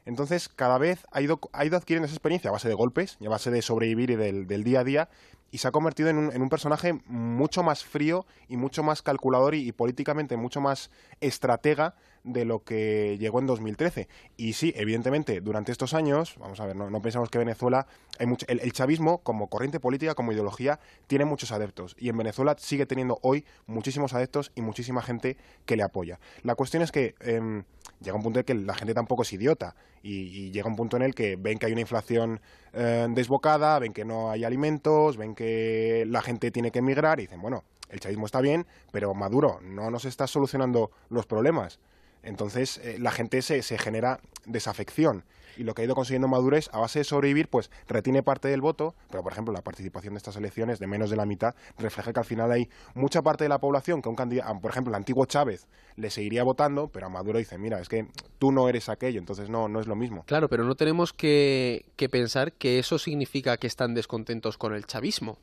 Entonces, 0.04 0.48
cada 0.48 0.78
vez 0.78 1.06
ha 1.12 1.20
ido, 1.20 1.38
ha 1.52 1.64
ido 1.64 1.76
adquiriendo 1.76 2.06
esa 2.06 2.16
experiencia 2.16 2.50
a 2.50 2.52
base 2.52 2.68
de 2.68 2.74
golpes, 2.74 3.18
a 3.24 3.28
base 3.28 3.50
de 3.50 3.62
sobrevivir 3.62 4.10
y 4.10 4.16
del, 4.16 4.64
día 4.64 4.80
a 4.80 4.84
día, 4.84 5.08
y 5.50 5.58
se 5.58 5.68
ha 5.68 5.70
convertido 5.70 6.08
en 6.08 6.16
un, 6.16 6.32
en 6.32 6.42
un, 6.42 6.48
personaje 6.48 6.98
mucho 7.06 7.62
más 7.62 7.84
frío 7.84 8.26
y 8.48 8.56
mucho 8.56 8.82
más 8.82 9.02
calculador 9.02 9.54
y, 9.54 9.70
políticamente 9.72 10.36
mucho 10.36 10.60
más 10.60 10.90
estratega 11.20 11.94
de 12.24 12.44
lo 12.44 12.64
que 12.64 13.16
llegó 13.18 13.38
en 13.38 13.46
2013. 13.46 14.08
Y 14.36 14.54
sí, 14.54 14.72
evidentemente, 14.76 15.40
durante 15.40 15.70
estos 15.70 15.94
años, 15.94 16.36
vamos 16.38 16.58
a 16.60 16.66
ver, 16.66 16.74
no, 16.74 17.02
pensamos 17.02 17.30
que 17.30 17.38
Venezuela, 17.38 17.86
hay 18.18 18.26
mucho, 18.26 18.46
el, 18.48 18.72
chavismo 18.72 19.18
como 19.18 19.48
corriente 19.48 19.78
política, 19.78 20.14
como 20.14 20.32
ideología, 20.32 20.80
tiene 21.06 21.24
muchos 21.24 21.52
adeptos. 21.52 21.94
Y 21.98 22.08
en 22.08 22.16
Venezuela 22.16 22.56
sigue 22.58 22.86
teniendo 22.86 23.18
hoy 23.22 23.44
muchísimos 23.66 24.14
adeptos 24.14 24.52
y 24.54 24.62
muchísima 24.62 25.02
gente 25.02 25.36
que 25.64 25.76
le 25.76 25.82
apoya. 25.82 26.18
La 26.42 26.54
cuestión 26.54 26.82
es 26.82 26.90
que 26.90 27.14
em, 27.20 27.64
llega 28.02 28.16
un 28.16 28.22
punto 28.22 28.40
en 28.40 28.44
que 28.44 28.54
la 28.54 28.74
gente 28.74 28.94
tampoco 28.94 29.22
es 29.22 29.32
idiota. 29.32 29.74
Y, 30.02 30.50
llega 30.50 30.68
un 30.68 30.76
punto 30.76 30.96
en 30.96 31.02
el 31.02 31.14
que 31.14 31.36
ven 31.36 31.58
que 31.58 31.66
hay 31.66 31.72
una 31.72 31.80
inflación 31.80 32.40
eh, 32.72 33.06
desbocada, 33.10 33.78
ven 33.78 33.92
que 33.92 34.04
no 34.04 34.30
hay 34.30 34.44
alimentos, 34.44 35.16
ven 35.16 35.34
que 35.34 36.04
la 36.06 36.22
gente 36.22 36.50
tiene 36.50 36.70
que 36.70 36.80
emigrar 36.80 37.20
y 37.20 37.22
dicen, 37.22 37.40
bueno, 37.40 37.64
el 37.88 38.00
chavismo 38.00 38.26
está 38.26 38.40
bien, 38.40 38.66
pero 38.90 39.14
Maduro 39.14 39.60
no 39.62 39.90
nos 39.90 40.04
está 40.04 40.26
solucionando 40.26 40.90
los 41.08 41.26
problemas. 41.26 41.78
Entonces 42.22 42.78
eh, 42.78 42.98
la 42.98 43.10
gente 43.10 43.42
se, 43.42 43.62
se 43.62 43.78
genera 43.78 44.20
desafección 44.46 45.24
y 45.56 45.64
lo 45.64 45.74
que 45.74 45.82
ha 45.82 45.84
ido 45.84 45.94
consiguiendo 45.94 46.28
Maduro 46.28 46.56
es, 46.56 46.70
a 46.72 46.78
base 46.78 47.00
de 47.00 47.04
sobrevivir, 47.04 47.48
pues 47.48 47.70
retiene 47.88 48.22
parte 48.22 48.48
del 48.48 48.60
voto, 48.60 48.94
pero 49.10 49.22
por 49.22 49.32
ejemplo 49.32 49.52
la 49.52 49.62
participación 49.62 50.14
de 50.14 50.18
estas 50.18 50.36
elecciones 50.36 50.78
de 50.78 50.86
menos 50.86 51.10
de 51.10 51.16
la 51.16 51.26
mitad 51.26 51.54
refleja 51.78 52.12
que 52.12 52.20
al 52.20 52.26
final 52.26 52.50
hay 52.50 52.68
mucha 52.94 53.22
parte 53.22 53.44
de 53.44 53.48
la 53.48 53.58
población 53.58 54.02
que 54.02 54.08
un 54.08 54.16
candidato, 54.16 54.60
por 54.60 54.70
ejemplo, 54.70 54.90
el 54.90 54.96
antiguo 54.96 55.26
Chávez 55.26 55.66
le 55.96 56.10
seguiría 56.10 56.42
votando, 56.42 56.88
pero 56.88 57.06
a 57.06 57.08
Maduro 57.08 57.38
dice, 57.38 57.58
mira, 57.58 57.80
es 57.80 57.88
que 57.88 58.06
tú 58.38 58.52
no 58.52 58.68
eres 58.68 58.88
aquello, 58.88 59.18
entonces 59.18 59.50
no, 59.50 59.68
no 59.68 59.80
es 59.80 59.86
lo 59.86 59.96
mismo. 59.96 60.24
Claro, 60.26 60.48
pero 60.48 60.64
no 60.64 60.74
tenemos 60.74 61.12
que, 61.12 61.86
que 61.96 62.08
pensar 62.08 62.52
que 62.52 62.78
eso 62.78 62.98
significa 62.98 63.56
que 63.56 63.66
están 63.66 63.94
descontentos 63.94 64.58
con 64.58 64.74
el 64.74 64.86
chavismo. 64.86 65.38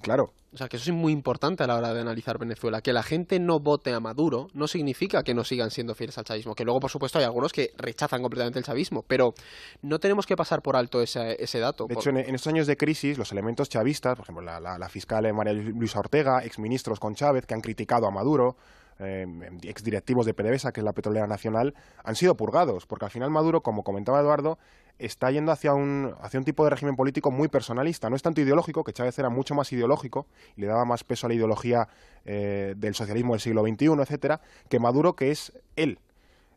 Claro. 0.00 0.32
O 0.52 0.56
sea, 0.56 0.68
que 0.68 0.78
eso 0.78 0.90
es 0.90 0.96
muy 0.96 1.12
importante 1.12 1.62
a 1.62 1.66
la 1.66 1.76
hora 1.76 1.92
de 1.92 2.00
analizar 2.00 2.38
Venezuela. 2.38 2.80
Que 2.80 2.92
la 2.94 3.02
gente 3.02 3.38
no 3.38 3.60
vote 3.60 3.92
a 3.92 4.00
Maduro 4.00 4.48
no 4.54 4.66
significa 4.66 5.22
que 5.22 5.34
no 5.34 5.44
sigan 5.44 5.70
siendo 5.70 5.94
fieles 5.94 6.16
al 6.16 6.24
chavismo. 6.24 6.54
Que 6.54 6.64
luego, 6.64 6.80
por 6.80 6.90
supuesto, 6.90 7.18
hay 7.18 7.26
algunos 7.26 7.52
que 7.52 7.72
rechazan 7.76 8.22
completamente 8.22 8.58
el 8.58 8.64
chavismo. 8.64 9.04
Pero 9.06 9.34
no 9.82 9.98
tenemos 9.98 10.26
que 10.26 10.36
pasar 10.36 10.62
por 10.62 10.74
alto 10.74 11.02
ese, 11.02 11.42
ese 11.42 11.58
dato. 11.58 11.86
De 11.86 11.94
hecho, 11.94 12.10
en, 12.10 12.34
estos 12.34 12.46
años 12.46 12.66
de 12.66 12.78
crisis, 12.78 13.18
los 13.18 13.30
elementos 13.30 13.68
chavistas, 13.68 14.16
por 14.16 14.24
ejemplo, 14.24 14.42
la, 14.42 14.58
la, 14.58 14.78
la 14.78 14.88
fiscal 14.88 15.30
María 15.34 15.52
Luisa 15.52 15.98
Ortega, 15.98 16.42
exministros 16.42 16.98
con 16.98 17.14
Chávez, 17.14 17.44
que 17.44 17.52
han 17.52 17.60
criticado 17.60 18.06
a 18.06 18.10
Maduro, 18.10 18.56
eh, 19.00 19.26
exdirectivos 19.62 20.26
de 20.26 20.34
PDVSA, 20.34 20.72
que 20.72 20.80
es 20.80 20.84
la 20.84 20.92
petrolera 20.92 21.26
nacional, 21.26 21.74
han 22.02 22.16
sido 22.16 22.36
purgados, 22.36 22.86
porque 22.86 23.04
al 23.04 23.10
final 23.10 23.30
Maduro, 23.30 23.60
como 23.60 23.84
comentaba 23.84 24.18
Eduardo, 24.20 24.58
está 24.98 25.30
yendo 25.30 25.52
hacia 25.52 25.74
un, 25.74 26.14
hacia 26.20 26.38
un 26.38 26.44
tipo 26.44 26.64
de 26.64 26.70
régimen 26.70 26.96
político 26.96 27.30
muy 27.30 27.48
personalista. 27.48 28.10
No 28.10 28.16
es 28.16 28.22
tanto 28.22 28.40
ideológico, 28.40 28.84
que 28.84 28.92
Chávez 28.92 29.18
era 29.18 29.30
mucho 29.30 29.54
más 29.54 29.72
ideológico 29.72 30.26
y 30.56 30.62
le 30.62 30.66
daba 30.66 30.84
más 30.84 31.04
peso 31.04 31.26
a 31.26 31.28
la 31.28 31.34
ideología 31.34 31.88
eh, 32.24 32.74
del 32.76 32.94
socialismo 32.94 33.34
del 33.34 33.40
siglo 33.40 33.62
XXI, 33.62 33.86
etcétera, 34.02 34.40
que 34.68 34.78
Maduro, 34.78 35.14
que 35.14 35.30
es 35.30 35.52
él. 35.76 35.98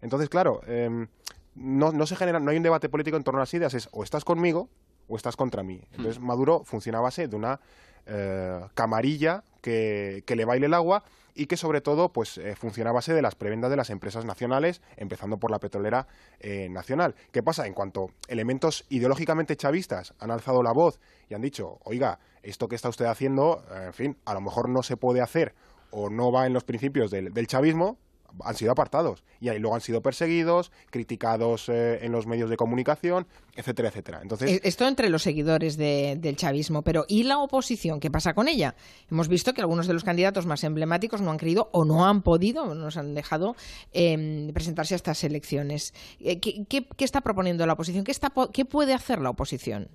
Entonces, 0.02 0.30
claro, 0.30 0.62
em, 0.66 1.08
no, 1.56 1.92
no, 1.92 2.06
se 2.06 2.16
genera, 2.16 2.40
no 2.40 2.50
hay 2.52 2.58
un 2.58 2.64
debate 2.64 2.90
político 2.90 3.18
en 3.18 3.24
torno 3.24 3.40
a 3.40 3.44
las 3.44 3.54
ideas, 3.54 3.74
es 3.74 3.90
o 3.92 4.04
estás 4.04 4.26
conmigo 4.26 4.70
o 5.08 5.16
estás 5.16 5.36
contra 5.36 5.62
mí. 5.62 5.82
Entonces, 5.92 6.20
hmm. 6.20 6.26
Maduro 6.26 6.64
funciona 6.66 6.98
a 6.98 7.02
base 7.02 7.28
de 7.28 7.36
una 7.36 7.60
eh, 8.08 8.62
camarilla 8.74 9.44
que, 9.62 10.24
que 10.26 10.36
le 10.36 10.46
baile 10.46 10.66
el 10.66 10.74
agua 10.74 11.04
y 11.36 11.46
que 11.48 11.58
sobre 11.58 11.82
todo 11.82 12.12
pues 12.12 12.38
eh, 12.38 12.56
funciona 12.56 12.90
a 12.90 12.94
base 12.94 13.14
de 13.14 13.22
las 13.22 13.36
prebendas 13.36 13.70
de 13.70 13.78
las 13.78 13.90
empresas 13.90 14.26
nacionales, 14.26 14.82
empezando 14.98 15.38
por 15.38 15.52
la 15.52 15.60
petrolera 15.60 16.08
eh, 16.40 16.70
nacional. 16.70 17.16
¿Qué 17.32 17.44
pasa? 17.44 17.68
En 17.68 17.74
cuanto 17.74 18.12
elementos 18.28 18.86
ideológicamente 18.90 19.56
chavistas 19.56 20.14
han 20.20 20.32
alzado 20.32 20.64
la 20.64 20.72
voz 20.72 21.00
y 21.30 21.34
han 21.34 21.42
dicho, 21.42 21.80
oiga, 21.84 22.20
esto 22.44 22.68
que 22.68 22.76
está 22.76 22.90
usted 22.90 23.06
haciendo, 23.06 23.64
en 23.74 23.94
fin, 23.94 24.18
a 24.26 24.34
lo 24.34 24.42
mejor 24.42 24.70
no 24.70 24.84
se 24.84 24.98
puede 24.98 25.22
hacer 25.22 25.54
o 25.92 26.10
no 26.10 26.32
va 26.32 26.48
en 26.48 26.54
los 26.54 26.64
principios 26.64 27.12
del 27.12 27.48
chavismo, 27.48 27.98
han 28.44 28.56
sido 28.56 28.72
apartados 28.72 29.24
y 29.40 29.50
ahí 29.50 29.60
luego 29.60 29.76
han 29.76 29.82
sido 29.82 30.02
perseguidos, 30.02 30.72
criticados 30.90 31.70
eh, 31.70 32.00
en 32.06 32.12
los 32.12 32.28
medios 32.28 32.50
de 32.50 32.56
comunicación, 32.56 33.28
etcétera, 33.56 33.90
etcétera. 33.90 34.20
Entonces, 34.22 34.52
eh, 34.52 34.62
Esto 34.64 34.88
entre 34.88 35.10
los 35.10 35.24
seguidores 35.24 35.78
del 35.78 36.36
chavismo, 36.36 36.82
pero 36.84 37.06
¿y 37.08 37.24
la 37.24 37.40
oposición? 37.40 38.00
¿Qué 38.00 38.12
pasa 38.12 38.34
con 38.34 38.48
ella? 38.48 38.76
Hemos 39.10 39.28
visto 39.28 39.54
que 39.54 39.62
algunos 39.62 39.88
de 39.88 39.94
los 39.94 40.04
candidatos 40.04 40.46
más 40.46 40.64
emblemáticos 40.64 41.22
no 41.22 41.32
han 41.32 41.38
querido 41.38 41.70
o 41.74 41.86
no 41.86 42.06
han 42.06 42.22
podido, 42.22 42.66
no 42.66 42.76
nos 42.76 42.98
han 42.98 43.14
dejado 43.14 43.56
em, 43.94 44.52
presentarse 44.54 44.96
a 44.96 44.98
estas 44.98 45.24
elecciones. 45.24 45.94
Eh, 46.20 46.40
¿Qué, 46.40 46.88
está 47.00 47.22
proponiendo 47.22 47.66
la 47.66 47.74
oposición? 47.74 48.04
¿Qué, 48.04 48.12
está, 48.12 48.32
¿Qué 48.54 48.66
puede 48.66 48.94
hacer 48.94 49.20
la 49.20 49.30
oposición? 49.32 49.90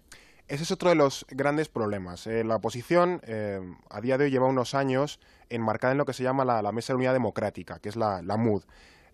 Ese 0.49 0.63
es 0.63 0.71
otro 0.71 0.91
de 0.91 0.95
los 0.95 1.27
grandes 1.29 1.69
problemas. 1.69 2.27
la 2.27 2.57
oposición 2.57 3.21
a 3.91 4.01
día 4.01 4.17
de 4.17 4.25
hoy 4.25 4.31
lleva 4.31 4.47
unos 4.47 4.75
años 4.75 5.19
enmarcada 5.51 5.93
en 5.93 5.99
lo 5.99 6.05
que 6.05 6.13
se 6.13 6.23
llama 6.23 6.45
la, 6.45 6.73
Mesa 6.73 6.93
de 6.93 6.99
Unidad 6.99 7.13
Democrática, 7.13 7.81
que 7.81 7.89
es 7.89 7.97
la, 7.97 8.23
MUD. 8.23 8.63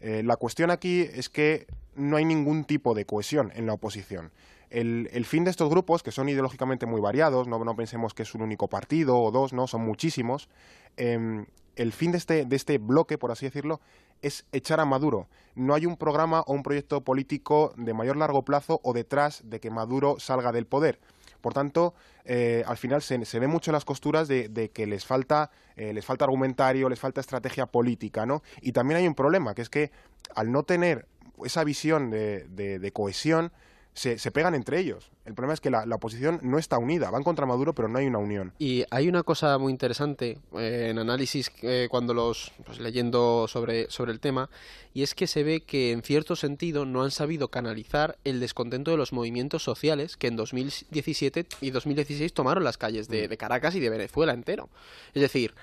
Eh, 0.01 0.23
la 0.23 0.37
cuestión 0.37 0.71
aquí 0.71 1.01
es 1.01 1.29
que 1.29 1.67
no 1.95 2.17
hay 2.17 2.25
ningún 2.25 2.65
tipo 2.65 2.95
de 2.95 3.07
cohesión 3.07 3.51
en 3.55 3.67
la 3.67 3.73
oposición. 3.73 4.31
El, 4.69 5.25
fin 5.27 5.45
de 5.45 5.51
estos 5.51 5.69
grupos, 5.69 6.03
que 6.03 6.13
son 6.13 6.29
ideológicamente 6.29 6.87
muy 6.87 7.01
variados, 7.01 7.47
no, 7.47 7.77
pensemos 7.77 8.15
que 8.15 8.23
es 8.23 8.35
un 8.35 8.43
único 8.43 8.69
partido 8.69 9.19
o 9.19 9.31
dos, 9.31 9.53
no, 9.53 9.67
son 9.67 9.83
muchísimos, 9.83 10.49
em, 10.97 11.47
el 11.77 11.93
fin 11.93 12.13
de 12.13 12.19
este, 12.19 12.45
de 12.47 12.57
este 12.57 12.79
bloque, 12.79 13.19
por 13.19 13.31
así 13.31 13.47
decirlo, 13.47 13.81
es 14.23 14.47
echar 14.53 14.81
a 14.81 14.87
Maduro. 14.87 15.29
No 15.55 15.75
hay 15.75 15.85
un 15.85 15.97
programa 15.97 16.41
o 16.41 16.53
un 16.55 16.63
proyecto 16.63 17.03
político 17.03 17.75
de 17.77 17.93
mayor 17.93 18.17
largo 18.17 18.45
plazo 18.45 18.81
o 18.83 18.93
detrás 18.95 19.43
de 19.45 19.61
que 19.61 19.71
Maduro 19.71 20.17
salga 20.19 20.53
del 20.53 20.67
poder. 20.67 20.99
Por 21.43 21.53
tanto, 21.53 21.93
eh, 22.25 22.65
al 22.67 22.79
final 22.79 23.03
se, 23.03 23.19
ve 23.19 23.47
mucho 23.47 23.71
las 23.71 23.85
costuras 23.85 24.29
de, 24.29 24.71
que 24.73 24.87
les 24.87 25.05
falta, 25.05 25.51
eh, 25.77 25.93
les 25.93 26.07
falta 26.07 26.25
argumentario, 26.25 26.89
les 26.89 26.99
falta 26.99 27.21
estrategia 27.21 27.67
política, 27.67 28.25
¿no? 28.25 28.43
Y 28.63 28.73
también 28.73 28.97
hay 28.99 29.07
un 29.07 29.15
problema, 29.15 29.55
que 29.55 29.61
es 29.61 29.69
que 29.69 29.91
al 30.35 30.51
no 30.51 30.63
tener 30.63 31.07
esa 31.45 31.65
visión 31.65 32.11
de 32.11 32.91
cohesión, 32.95 33.53
se, 33.95 34.19
se, 34.19 34.31
pegan 34.31 34.55
entre 34.55 34.79
ellos. 34.79 35.11
El 35.25 35.35
problema 35.35 35.55
es 35.55 35.61
que 35.61 35.71
la, 35.71 35.85
oposición 35.95 36.41
no 36.43 36.59
está 36.59 36.79
unida, 36.79 37.11
van 37.11 37.23
contra 37.23 37.47
Maduro, 37.47 37.75
pero 37.75 37.89
no 37.89 37.99
hay 37.99 38.07
una 38.07 38.19
unión. 38.19 38.53
Y 38.59 38.85
hay 38.91 39.09
una 39.09 39.23
cosa 39.23 39.59
muy 39.59 39.71
interesante 39.71 40.39
eh, 40.57 40.89
en 40.91 40.99
análisis 40.99 41.51
eh, 41.63 41.89
cuando 41.91 42.15
los 42.15 42.53
pues, 42.65 42.81
leyendo 42.81 43.47
sobre, 43.49 43.91
sobre 43.91 44.13
el 44.13 44.21
tema, 44.21 44.49
y 44.95 45.03
es 45.03 45.15
que 45.15 45.27
se 45.27 45.43
ve 45.43 45.61
que 45.61 45.93
en 45.93 46.03
cierto 46.03 46.37
sentido 46.37 46.87
no 46.87 47.03
han 47.03 47.11
sabido 47.11 47.49
canalizar 47.49 48.19
el 48.25 48.41
descontento 48.41 48.91
de 48.91 48.97
los 48.97 49.13
movimientos 49.13 49.63
sociales 49.63 50.17
que 50.17 50.27
en 50.27 50.37
2017 50.37 51.47
y 51.61 51.71
2016 51.71 52.33
tomaron 52.33 52.65
las 52.65 52.79
calles 52.79 53.09
de, 53.09 53.29
de 53.29 53.37
Caracas 53.37 53.75
y 53.75 53.81
de 53.81 53.91
Venezuela 53.91 54.33
entero. 54.33 54.69
Es 55.15 55.23
decir, 55.23 55.55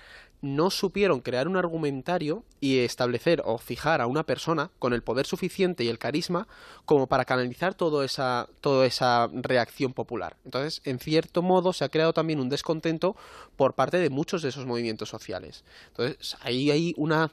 no 0.42 0.70
supieron 0.70 1.20
crear 1.20 1.48
un 1.48 1.58
argumentario 1.58 2.44
y 2.62 2.80
establecer 2.80 3.42
o 3.46 3.58
fijar 3.58 4.02
a 4.02 4.08
una 4.08 4.24
persona 4.24 4.72
con 4.80 4.94
el 4.94 5.04
poder 5.04 5.26
suficiente 5.26 5.84
y 5.84 5.90
el 5.90 6.00
carisma 6.00 6.48
como 6.86 7.08
para 7.08 7.26
canalizar 7.26 7.74
toda 7.74 8.06
esa, 8.06 8.48
toda 8.62 8.86
esa 8.86 9.30
reacción 9.34 9.94
popular. 9.94 10.38
Entonces, 10.46 10.82
en 10.86 11.00
cierto 11.00 11.42
modo, 11.42 11.74
se 11.74 11.84
ha 11.84 11.90
creado 11.90 12.14
también 12.14 12.40
un 12.40 12.50
descontento 12.50 13.16
por 13.58 13.74
parte 13.74 13.98
de 13.98 14.10
muchos 14.10 14.42
de 14.42 14.50
esos 14.50 14.66
movimientos 14.66 15.10
sociales. 15.10 15.64
Entonces, 15.90 16.38
ahí 16.42 16.72
hay 16.72 16.94
una, 16.96 17.32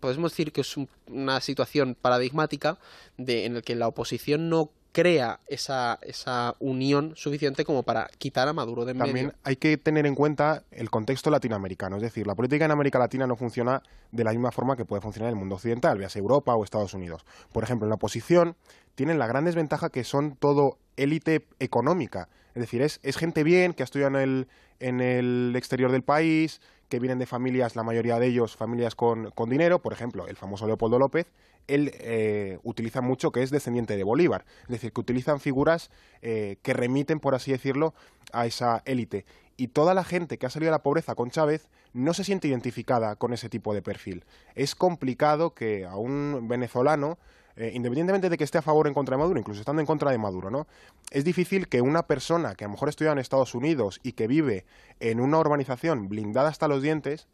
podemos 0.00 0.32
decir 0.32 0.52
que 0.52 0.62
es 0.62 0.74
una 1.06 1.40
situación 1.40 1.94
paradigmática 2.00 2.78
de, 3.18 3.44
en 3.44 3.54
la 3.54 3.62
que 3.62 3.74
la 3.74 3.88
oposición 3.88 4.48
no 4.48 4.70
crea 4.92 5.40
esa, 5.46 5.98
esa 6.02 6.54
unión 6.58 7.12
suficiente 7.16 7.64
como 7.64 7.82
para 7.82 8.08
quitar 8.18 8.48
a 8.48 8.52
Maduro 8.52 8.84
de 8.84 8.92
en 8.92 8.98
También 8.98 9.32
hay 9.44 9.56
que 9.56 9.76
tener 9.76 10.06
en 10.06 10.14
cuenta 10.14 10.64
el 10.70 10.90
contexto 10.90 11.30
latinoamericano, 11.30 11.96
es 11.96 12.02
decir, 12.02 12.26
la 12.26 12.34
política 12.34 12.64
en 12.64 12.70
América 12.70 12.98
Latina 12.98 13.26
no 13.26 13.36
funciona 13.36 13.82
de 14.10 14.24
la 14.24 14.30
misma 14.30 14.50
forma 14.50 14.76
que 14.76 14.84
puede 14.84 15.02
funcionar 15.02 15.28
en 15.28 15.36
el 15.36 15.38
mundo 15.38 15.56
occidental, 15.56 15.98
veas 15.98 16.16
Europa 16.16 16.54
o 16.54 16.64
Estados 16.64 16.94
Unidos. 16.94 17.24
Por 17.52 17.64
ejemplo, 17.64 17.86
en 17.86 17.90
la 17.90 17.96
oposición 17.96 18.56
tienen 18.94 19.18
la 19.18 19.26
gran 19.26 19.44
desventaja 19.44 19.90
que 19.90 20.04
son 20.04 20.36
todo 20.36 20.78
élite 20.96 21.46
económica, 21.60 22.28
es 22.54 22.62
decir, 22.62 22.82
es, 22.82 22.98
es 23.02 23.16
gente 23.16 23.44
bien 23.44 23.72
que 23.72 23.82
ha 23.82 23.84
estudiado 23.84 24.16
en 24.16 24.22
el, 24.22 24.48
en 24.80 25.00
el 25.00 25.54
exterior 25.56 25.92
del 25.92 26.02
país, 26.02 26.60
que 26.88 26.98
vienen 26.98 27.18
de 27.18 27.26
familias, 27.26 27.76
la 27.76 27.82
mayoría 27.82 28.18
de 28.18 28.26
ellos 28.26 28.56
familias 28.56 28.94
con, 28.94 29.30
con 29.32 29.50
dinero, 29.50 29.80
por 29.80 29.92
ejemplo, 29.92 30.26
el 30.26 30.36
famoso 30.36 30.66
Leopoldo 30.66 30.98
López, 30.98 31.26
él 31.68 31.92
eh, 31.94 32.58
utiliza 32.64 33.00
mucho 33.00 33.30
que 33.30 33.42
es 33.42 33.50
descendiente 33.50 33.96
de 33.96 34.02
Bolívar, 34.02 34.44
es 34.62 34.68
decir, 34.68 34.92
que 34.92 35.00
utilizan 35.00 35.38
figuras 35.38 35.90
eh, 36.22 36.56
que 36.62 36.72
remiten, 36.72 37.20
por 37.20 37.34
así 37.34 37.52
decirlo, 37.52 37.94
a 38.32 38.46
esa 38.46 38.82
élite. 38.86 39.26
Y 39.56 39.68
toda 39.68 39.92
la 39.92 40.04
gente 40.04 40.38
que 40.38 40.46
ha 40.46 40.50
salido 40.50 40.68
de 40.70 40.76
la 40.76 40.82
pobreza 40.82 41.14
con 41.14 41.30
Chávez 41.30 41.68
no 41.92 42.14
se 42.14 42.24
siente 42.24 42.48
identificada 42.48 43.16
con 43.16 43.32
ese 43.32 43.48
tipo 43.48 43.74
de 43.74 43.82
perfil. 43.82 44.24
Es 44.54 44.74
complicado 44.74 45.54
que 45.54 45.84
a 45.84 45.96
un 45.96 46.46
venezolano 46.48 47.18
eh, 47.58 47.72
independientemente 47.74 48.30
de 48.30 48.38
que 48.38 48.44
esté 48.44 48.58
a 48.58 48.62
favor 48.62 48.86
o 48.86 48.88
en 48.88 48.94
contra 48.94 49.16
de 49.16 49.20
Maduro, 49.20 49.40
incluso 49.40 49.60
estando 49.60 49.80
en 49.80 49.86
contra 49.86 50.12
de 50.12 50.18
Maduro, 50.18 50.48
¿no? 50.48 50.68
Es 51.10 51.24
difícil 51.24 51.66
que 51.66 51.80
una 51.80 52.04
persona 52.04 52.54
que 52.54 52.64
a 52.64 52.68
lo 52.68 52.72
mejor 52.72 52.88
estudia 52.88 53.10
en 53.10 53.18
Estados 53.18 53.52
Unidos 53.52 53.98
y 54.04 54.12
que 54.12 54.28
vive 54.28 54.64
en 55.00 55.18
una 55.18 55.38
urbanización 55.38 56.08
blindada 56.08 56.50
hasta 56.50 56.68
los 56.68 56.82
dientes, 56.82 57.26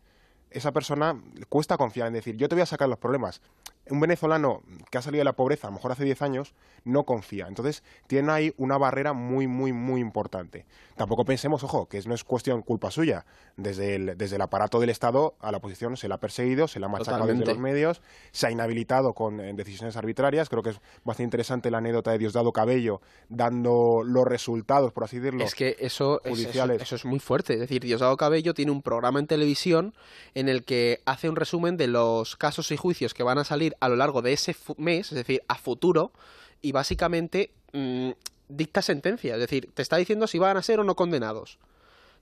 esa 0.50 0.72
persona 0.72 1.20
cuesta 1.50 1.76
confiar 1.76 2.08
en 2.08 2.14
decir, 2.14 2.36
yo 2.36 2.48
te 2.48 2.54
voy 2.54 2.62
a 2.62 2.66
sacar 2.66 2.88
los 2.88 2.98
problemas 2.98 3.42
un 3.90 4.00
venezolano 4.00 4.62
que 4.90 4.98
ha 4.98 5.02
salido 5.02 5.20
de 5.20 5.24
la 5.24 5.34
pobreza, 5.34 5.66
a 5.66 5.70
lo 5.70 5.76
mejor 5.76 5.92
hace 5.92 6.04
10 6.04 6.22
años, 6.22 6.54
no 6.84 7.04
confía. 7.04 7.46
Entonces, 7.48 7.82
tiene 8.06 8.30
ahí 8.32 8.54
una 8.56 8.78
barrera 8.78 9.12
muy, 9.12 9.46
muy, 9.46 9.72
muy 9.72 10.00
importante. 10.00 10.66
Tampoco 10.96 11.24
pensemos, 11.24 11.64
ojo, 11.64 11.86
que 11.88 12.00
no 12.02 12.14
es 12.14 12.24
cuestión 12.24 12.62
culpa 12.62 12.90
suya. 12.90 13.26
Desde 13.56 13.94
el, 13.94 14.18
desde 14.18 14.36
el 14.36 14.42
aparato 14.42 14.80
del 14.80 14.90
Estado 14.90 15.36
a 15.40 15.52
la 15.52 15.58
oposición 15.58 15.96
se 15.96 16.08
la 16.08 16.16
ha 16.16 16.20
perseguido, 16.20 16.66
se 16.68 16.80
la 16.80 16.86
ha 16.86 16.88
machacado 16.88 17.26
desde 17.26 17.44
los 17.44 17.58
medios, 17.58 18.02
se 18.32 18.46
ha 18.46 18.50
inhabilitado 18.50 19.14
con 19.14 19.38
decisiones 19.56 19.96
arbitrarias. 19.96 20.48
Creo 20.48 20.62
que 20.62 20.70
es 20.70 20.80
bastante 21.04 21.24
interesante 21.24 21.70
la 21.70 21.78
anécdota 21.78 22.10
de 22.10 22.18
Diosdado 22.18 22.52
Cabello 22.52 23.00
dando 23.28 24.02
los 24.04 24.24
resultados, 24.24 24.92
por 24.92 25.04
así 25.04 25.18
decirlo, 25.18 25.44
es 25.44 25.54
que 25.54 25.76
eso, 25.78 26.20
judiciales. 26.24 26.82
eso, 26.82 26.96
es 26.96 27.04
muy 27.04 27.18
fuerte. 27.18 27.54
Es 27.54 27.60
decir, 27.60 27.82
Diosdado 27.82 28.16
Cabello 28.16 28.54
tiene 28.54 28.72
un 28.72 28.82
programa 28.82 29.18
en 29.20 29.26
televisión 29.26 29.94
en 30.34 30.48
el 30.48 30.64
que 30.64 31.00
hace 31.06 31.28
un 31.28 31.36
resumen 31.36 31.76
de 31.76 31.86
los 31.86 32.36
casos 32.36 32.70
y 32.70 32.76
juicios 32.76 33.14
que 33.14 33.22
van 33.22 33.38
a 33.38 33.44
salir 33.44 33.73
a 33.80 33.88
lo 33.88 33.96
largo 33.96 34.22
de 34.22 34.32
ese 34.32 34.56
mes, 34.76 35.12
es 35.12 35.16
decir, 35.16 35.42
a 35.48 35.56
futuro, 35.56 36.12
y 36.60 36.72
básicamente 36.72 37.52
mm, 37.72 38.10
dicta 38.48 38.82
sentencia, 38.82 39.34
es 39.34 39.40
decir, 39.40 39.70
te 39.74 39.82
está 39.82 39.96
diciendo 39.96 40.26
si 40.26 40.38
van 40.38 40.56
a 40.56 40.62
ser 40.62 40.80
o 40.80 40.84
no 40.84 40.96
condenados. 40.96 41.58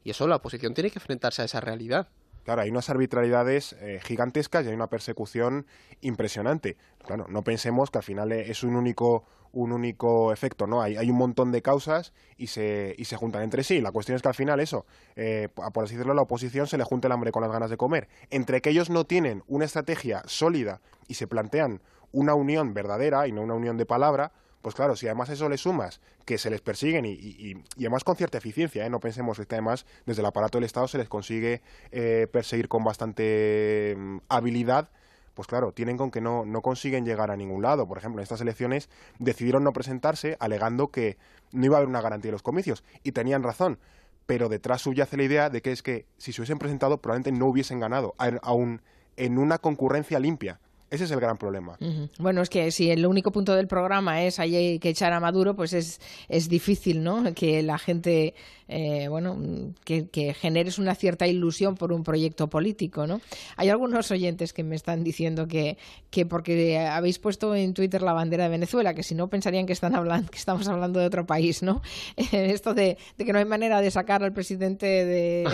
Y 0.04 0.11
eso 0.11 0.26
la 0.26 0.37
oposición 0.37 0.75
tiene 0.75 0.90
que 0.90 0.99
enfrentarse 0.99 1.42
a 1.42 1.44
esa 1.44 1.61
realidad. 1.61 2.09
Claro, 2.44 2.62
hay 2.62 2.71
unas 2.71 2.90
arbitrariedades 2.90 3.75
eh, 3.75 4.00
gigantescas 4.02 4.64
y 4.64 4.68
hay 4.68 4.75
una 4.75 4.88
persecución 4.88 5.66
impresionante. 6.00 6.76
Claro, 7.06 7.26
no 7.28 7.42
pensemos 7.44 7.90
que 7.90 7.99
al 7.99 8.04
final 8.04 8.32
es 8.32 8.64
un 8.64 8.75
único, 8.75 9.25
un 9.52 9.73
único 9.73 10.32
efecto, 10.32 10.66
¿no? 10.66 10.82
Hay, 10.82 10.97
hay 10.97 11.11
un 11.11 11.16
montón 11.16 11.52
de 11.52 11.62
causas 11.62 12.12
y 12.37 12.49
se, 12.49 12.94
y 12.99 13.04
se 13.04 13.16
juntan 13.16 13.42
entre 13.42 13.62
sí. 13.62 13.80
La 13.80 13.92
cuestión 13.92 14.16
es 14.16 14.23
que 14.23 14.28
al 14.28 14.35
final 14.35 14.61
eso, 14.61 14.87
eh, 15.16 15.49
por 15.54 15.85
así 15.85 15.94
decirlo, 15.94 16.12
a 16.12 16.16
la 16.16 16.23
oposición 16.23 16.66
se 16.66 16.78
le 16.78 16.85
junta 16.85 17.09
el 17.09 17.12
hambre 17.12 17.32
con 17.32 17.42
las 17.42 17.52
ganas 17.52 17.71
de 17.71 17.76
comer. 17.76 18.09
Entre 18.30 18.61
que 18.61 18.71
ellos 18.71 18.90
no 18.90 19.04
tienen 19.04 19.42
una 19.47 19.64
estrategia 19.64 20.23
sólida 20.26 20.80
y 21.06 21.14
se 21.14 21.26
plantean 21.26 21.80
una 22.12 22.35
unión 22.35 22.75
verdadera 22.75 23.26
y 23.26 23.32
no 23.32 23.42
una 23.42 23.54
unión 23.54 23.76
de 23.76 23.87
palabra, 23.87 24.32
pues 24.62 24.76
claro, 24.76 24.94
si 24.94 25.06
además 25.06 25.28
eso 25.28 25.49
le 25.49 25.59
sumas 25.59 26.00
que 26.25 26.38
se 26.38 26.49
les 26.49 26.61
persiguen 26.61 27.04
y, 27.04 27.54
además 27.78 28.04
con 28.04 28.16
cierta 28.16 28.38
eficiencia, 28.38 28.87
¿eh? 28.87 28.90
no 28.90 29.00
pensemos 29.00 29.38
que 29.38 29.54
además 29.54 29.87
desde 30.06 30.23
el 30.23 30.26
aparato 30.26 30.59
del 30.59 30.64
Estado 30.64 30.87
se 30.87 30.99
les 30.99 31.09
consigue 31.09 31.62
eh, 31.90 32.28
perseguir 32.32 32.68
con 32.68 32.85
bastante 32.85 33.97
mm, 33.99 34.18
habilidad, 34.28 34.88
pues 35.34 35.48
claro, 35.48 35.72
tienen 35.72 35.96
con 35.96 36.10
que 36.10 36.20
no, 36.20 36.44
no 36.44 36.62
consiguen 36.62 37.04
llegar 37.04 37.30
a 37.30 37.36
ningún 37.36 37.62
lado. 37.62 37.86
Por 37.86 37.98
ejemplo, 37.98 38.20
en 38.20 38.24
estas 38.24 38.40
elecciones 38.40 38.88
decidieron 39.18 39.64
no 39.64 39.72
presentarse 39.72 40.36
alegando 40.40 40.88
que 40.88 41.16
no 41.52 41.66
iba 41.66 41.76
a 41.76 41.78
haber 41.78 41.88
una 41.88 42.00
garantía 42.00 42.28
de 42.28 42.32
los 42.32 42.42
comicios 42.42 42.84
y 43.02 43.12
tenían 43.12 43.42
razón. 43.42 43.78
Pero 44.26 44.48
detrás 44.48 44.82
subyace 44.82 45.16
la 45.16 45.24
idea 45.24 45.50
de 45.50 45.62
que 45.62 45.72
es 45.72 45.82
que 45.82 46.06
si 46.16 46.32
se 46.32 46.40
hubiesen 46.40 46.58
presentado 46.58 47.00
probablemente 47.00 47.32
no 47.32 47.46
hubiesen 47.46 47.80
ganado, 47.80 48.14
aún 48.42 48.82
en 49.16 49.38
una 49.38 49.58
concurrencia 49.58 50.18
limpia. 50.18 50.60
Ese 50.92 51.04
es 51.04 51.11
el 51.11 51.20
gran 51.20 51.38
problema. 51.38 51.78
Bueno, 52.18 52.42
es 52.42 52.50
que 52.50 52.70
si 52.70 52.90
el 52.90 53.06
único 53.06 53.32
punto 53.32 53.54
del 53.54 53.66
programa 53.66 54.25
es 54.25 54.38
hay 54.38 54.78
que 54.78 54.90
echar 54.90 55.14
a 55.14 55.21
Maduro, 55.21 55.56
pues 55.56 55.73
es, 55.73 56.02
es 56.28 56.50
difícil, 56.50 57.02
¿no? 57.02 57.25
Que 57.34 57.62
la 57.62 57.78
gente, 57.78 58.34
eh, 58.69 59.08
bueno, 59.08 59.38
que, 59.84 60.36
generes 60.38 60.78
una 60.78 60.95
cierta 60.95 61.26
ilusión 61.26 61.76
por 61.76 61.95
un 61.95 62.04
proyecto 62.04 62.49
político, 62.49 63.06
¿no? 63.06 63.23
Hay 63.56 63.71
algunos 63.71 64.10
oyentes 64.10 64.52
que 64.52 64.64
me 64.64 64.76
están 64.76 65.02
diciendo 65.02 65.49
que, 65.49 65.78
que 66.10 66.26
porque 66.26 66.78
habéis 66.78 67.19
puesto 67.19 67.54
en 67.54 67.73
Twitter 67.73 68.02
la 68.02 68.12
bandera 68.12 68.45
de 68.45 68.50
Venezuela, 68.50 68.93
que 68.93 69.02
si 69.02 69.14
no 69.14 69.28
pensarían 69.28 69.64
que 69.64 69.73
están 69.73 69.95
hablando, 69.95 70.30
que 70.30 70.38
estamos 70.38 70.69
hablando 70.69 71.00
de 71.00 71.06
otro 71.06 71.25
país, 71.25 71.62
¿no? 71.62 71.80
Esto 72.32 72.75
de, 72.75 72.99
que 73.17 73.32
no 73.32 73.38
hay 73.38 73.47
manera 73.47 73.80
de 73.80 73.90
sacar 73.90 74.23
al 74.23 74.34
presidente 74.34 74.86
de, 74.86 75.49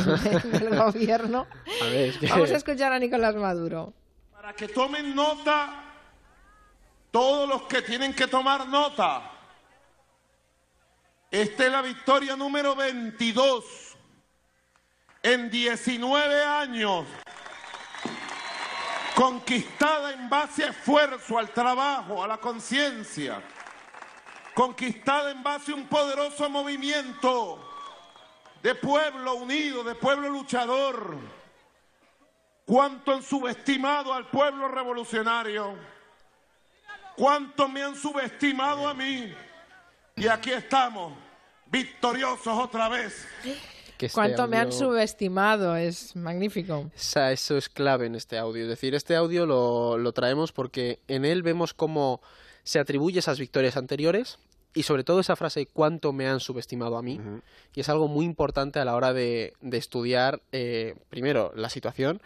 del 0.58 0.76
gobierno. 0.76 1.46
Vamos 2.28 2.50
a 2.50 2.56
escuchar 2.56 2.92
a 2.92 2.98
Nicolás 2.98 3.36
Maduro. 3.36 3.94
Para 4.48 4.56
que 4.56 4.68
tomen 4.68 5.14
nota 5.14 5.68
todos 7.10 7.46
los 7.46 7.62
que 7.64 7.82
tienen 7.82 8.14
que 8.14 8.26
tomar 8.26 8.66
nota. 8.66 9.30
Esta 11.30 11.66
es 11.66 11.70
la 11.70 11.82
victoria 11.82 12.34
número 12.34 12.74
22 12.74 13.62
en 15.22 15.50
19 15.50 16.42
años, 16.42 17.04
conquistada 19.14 20.12
en 20.12 20.30
base 20.30 20.64
a 20.64 20.68
esfuerzo, 20.68 21.38
al 21.38 21.50
trabajo, 21.50 22.24
a 22.24 22.26
la 22.26 22.38
conciencia, 22.38 23.42
conquistada 24.54 25.30
en 25.30 25.42
base 25.42 25.72
a 25.72 25.74
un 25.74 25.86
poderoso 25.88 26.48
movimiento 26.48 27.58
de 28.62 28.74
pueblo 28.74 29.34
unido, 29.34 29.84
de 29.84 29.94
pueblo 29.94 30.30
luchador 30.30 31.37
cuánto 32.68 33.12
han 33.12 33.22
subestimado 33.22 34.12
al 34.12 34.28
pueblo 34.28 34.68
revolucionario, 34.68 35.74
cuánto 37.16 37.66
me 37.66 37.82
han 37.82 37.96
subestimado 37.96 38.86
a 38.86 38.92
mí. 38.92 39.32
Y 40.14 40.28
aquí 40.28 40.50
estamos, 40.52 41.14
victoriosos 41.66 42.58
otra 42.58 42.90
vez. 42.90 43.26
Este 43.98 44.10
cuánto 44.10 44.46
me 44.46 44.58
han 44.58 44.70
subestimado, 44.70 45.76
es 45.76 46.14
magnífico. 46.14 46.90
eso 46.94 47.56
es 47.56 47.68
clave 47.70 48.06
en 48.06 48.14
este 48.14 48.36
audio. 48.36 48.64
Es 48.64 48.68
decir, 48.68 48.94
este 48.94 49.16
audio 49.16 49.46
lo, 49.46 49.96
lo 49.96 50.12
traemos 50.12 50.52
porque 50.52 51.00
en 51.08 51.24
él 51.24 51.42
vemos 51.42 51.72
cómo 51.72 52.20
se 52.64 52.78
atribuye 52.78 53.20
esas 53.20 53.38
victorias 53.38 53.78
anteriores 53.78 54.38
y 54.74 54.82
sobre 54.82 55.04
todo 55.04 55.20
esa 55.20 55.36
frase 55.36 55.66
cuánto 55.66 56.12
me 56.12 56.28
han 56.28 56.40
subestimado 56.40 56.98
a 56.98 57.02
mí 57.02 57.18
y 57.74 57.80
es 57.80 57.88
algo 57.88 58.06
muy 58.06 58.26
importante 58.26 58.78
a 58.78 58.84
la 58.84 58.94
hora 58.94 59.12
de, 59.12 59.54
estudiar 59.72 60.42
eh, 60.52 60.94
primero 61.08 61.52
la 61.56 61.70
situación 61.70 62.20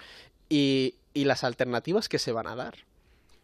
y, 0.53 1.25
las 1.25 1.45
alternativas 1.45 2.09
que 2.09 2.19
se 2.19 2.33
van 2.33 2.47
a 2.47 2.55
dar. 2.55 2.75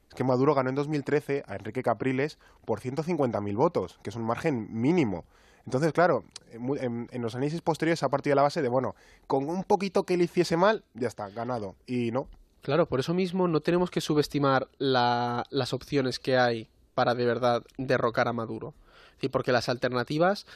Es 0.08 0.14
que 0.14 0.24
Maduro 0.24 0.54
ganó 0.54 0.68
en 0.68 0.74
2013 0.74 1.44
a 1.46 1.56
Enrique 1.56 1.82
Capriles 1.82 2.38
por 2.64 2.80
150.000 2.80 3.56
votos, 3.56 3.98
que 4.02 4.10
es 4.10 4.16
un 4.16 4.24
margen 4.24 4.68
mínimo. 4.70 5.24
Entonces, 5.64 5.92
claro, 5.92 6.24
en, 6.50 7.08
los 7.12 7.34
análisis 7.34 7.60
posteriores 7.60 8.02
ha 8.02 8.08
partido 8.08 8.32
de 8.32 8.36
la 8.36 8.42
base 8.42 8.62
de, 8.62 8.68
bueno, 8.68 8.94
con 9.26 9.48
un 9.48 9.64
poquito 9.64 10.04
que 10.04 10.16
le 10.16 10.24
hiciese 10.24 10.56
mal, 10.56 10.84
ya 10.94 11.08
está, 11.08 11.28
ganado. 11.30 11.76
Y 11.86 12.10
no. 12.10 12.28
Claro, 12.62 12.86
por 12.86 13.00
eso 13.00 13.14
mismo 13.14 13.48
no 13.48 13.60
tenemos 13.60 13.90
que 13.90 14.00
subestimar 14.00 14.68
las 14.78 15.72
opciones 15.72 16.18
que 16.18 16.36
hay 16.36 16.68
para 16.94 17.14
de 17.14 17.24
verdad 17.24 17.62
derrocar 17.76 18.28
a 18.28 18.32
Maduro. 18.32 18.74
porque 19.30 19.52
las 19.52 19.68
alternativas 19.68 20.46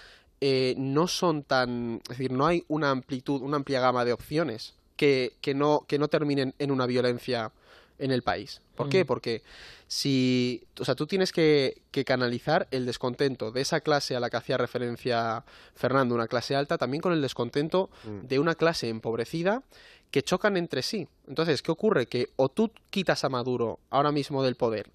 eh, 0.41 0.75
no 0.77 1.09
son 1.09 1.45
tan... 1.45 2.01
Es 2.05 2.19
decir, 2.19 2.33
no 2.33 2.47
hay 2.47 2.65
una 2.69 2.91
amplitud, 2.91 3.43
una 3.43 3.57
amplia 3.57 3.81
gama 3.81 4.05
de 4.05 4.13
opciones 4.13 4.75
que, 4.97 5.35
que, 5.41 5.55
no, 5.55 5.85
que 5.87 5.99
no 5.99 6.09
terminen 6.09 6.55
en 6.59 6.71
una 6.71 6.87
violencia 6.87 7.53
en 7.99 8.11
el 8.11 8.23
país. 8.23 8.61
¿Por 8.75 8.89
qué? 8.89 9.05
Porque 9.05 9.43
si, 9.87 10.65
o 10.81 10.85
sea, 10.85 10.95
tú 10.95 11.07
tienes 11.07 11.31
que, 11.31 11.83
que, 11.93 12.05
canalizar 12.05 12.67
el 12.71 12.85
descontento 12.85 13.53
de 13.53 13.61
esa 13.61 13.81
clase 13.81 14.17
a 14.17 14.21
la 14.21 14.29
que 14.29 14.39
hacía 14.39 14.57
referencia 14.57 15.45
Fernando, 15.75 16.15
una 16.15 16.27
clase 16.27 16.57
alta, 16.57 16.79
también 16.79 17.01
con 17.01 17.13
el 17.13 17.23
descontento 17.23 17.91
mm. 18.05 18.27
de 18.27 18.39
una 18.39 18.55
clase 18.55 18.89
empobrecida 18.89 19.63
que 20.11 20.23
chocan 20.23 20.57
entre 20.57 20.83
sí. 20.83 21.07
Entonces, 21.29 21.63
¿qué 21.63 21.71
ocurre? 21.71 22.07
Que 22.07 22.31
o 22.37 22.49
tú 22.49 22.73
quitas 22.91 23.25
a 23.25 23.29
Maduro 23.29 23.79
ahora 23.91 24.11
mismo 24.11 24.43
del 24.43 24.57
poder 24.57 24.91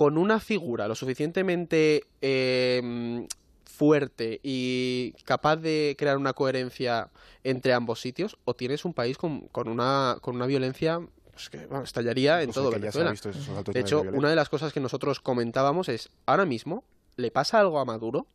con 0.00 0.16
una 0.16 0.40
figura 0.40 0.88
lo 0.88 0.94
suficientemente 0.94 2.04
eh, 2.22 3.26
fuerte 3.80 4.40
y 4.42 5.14
capaz 5.24 5.56
de 5.56 5.96
crear 5.98 6.18
una 6.18 6.34
coherencia 6.34 7.08
entre 7.44 7.72
ambos 7.72 7.98
sitios, 7.98 8.36
o 8.44 8.52
tienes 8.52 8.84
un 8.84 8.92
país 8.92 9.16
con, 9.16 9.48
con 9.48 9.68
una, 9.68 10.18
con 10.20 10.36
una 10.36 10.44
violencia 10.44 11.00
pues 11.32 11.48
que 11.48 11.66
estallaría 11.82 12.42
en 12.42 12.52
todo 12.52 12.70
Venezuela. 12.70 13.14
De 13.72 13.80
hecho, 13.80 14.02
una 14.02 14.28
de 14.28 14.36
las 14.36 14.50
cosas 14.50 14.74
que 14.74 14.80
nosotros 14.80 15.20
comentábamos 15.20 15.88
es, 15.88 16.10
ahora 16.26 16.44
mismo, 16.44 16.84
¿le 17.16 17.30
pasa 17.30 17.58
algo 17.58 17.80
a 17.80 17.86
Maduro? 17.86 18.26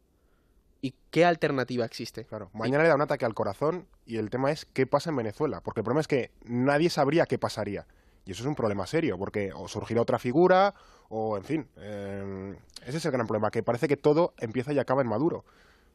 ¿Y 0.82 0.96
qué 1.12 1.26
alternativa 1.26 1.86
existe? 1.86 2.26
Claro, 2.26 2.50
mañana 2.52 2.82
le 2.82 2.90
da 2.90 2.96
un 2.96 3.02
ataque 3.02 3.26
al 3.26 3.36
corazón 3.36 3.86
y 4.08 4.18
el 4.18 4.32
tema 4.32 4.52
es 4.52 4.66
qué 4.66 4.88
pasa 4.88 5.12
en 5.12 5.18
Venezuela, 5.18 5.62
porque 5.62 5.82
el 5.82 5.84
problema 5.84 6.02
es 6.02 6.08
que 6.08 6.32
nadie 6.44 6.90
sabría 6.90 7.28
qué 7.28 7.38
pasaría. 7.38 7.86
Y 8.26 8.32
eso 8.32 8.44
es 8.44 8.48
un 8.48 8.56
problema 8.56 8.88
serio, 8.88 9.18
porque 9.18 9.52
o 9.54 9.68
surgirá 9.68 10.02
otra 10.02 10.20
figura, 10.20 10.74
o 11.10 11.38
en 11.38 11.44
fin, 11.44 11.68
em, 11.78 12.56
ese 12.86 12.98
es 12.98 13.06
el 13.06 13.12
gran 13.12 13.28
problema, 13.28 13.52
que 13.52 13.62
parece 13.62 13.88
que 13.88 13.98
todo 13.98 14.34
empieza 14.40 14.74
y 14.74 14.80
acaba 14.80 15.02
en 15.02 15.08
Maduro. 15.08 15.46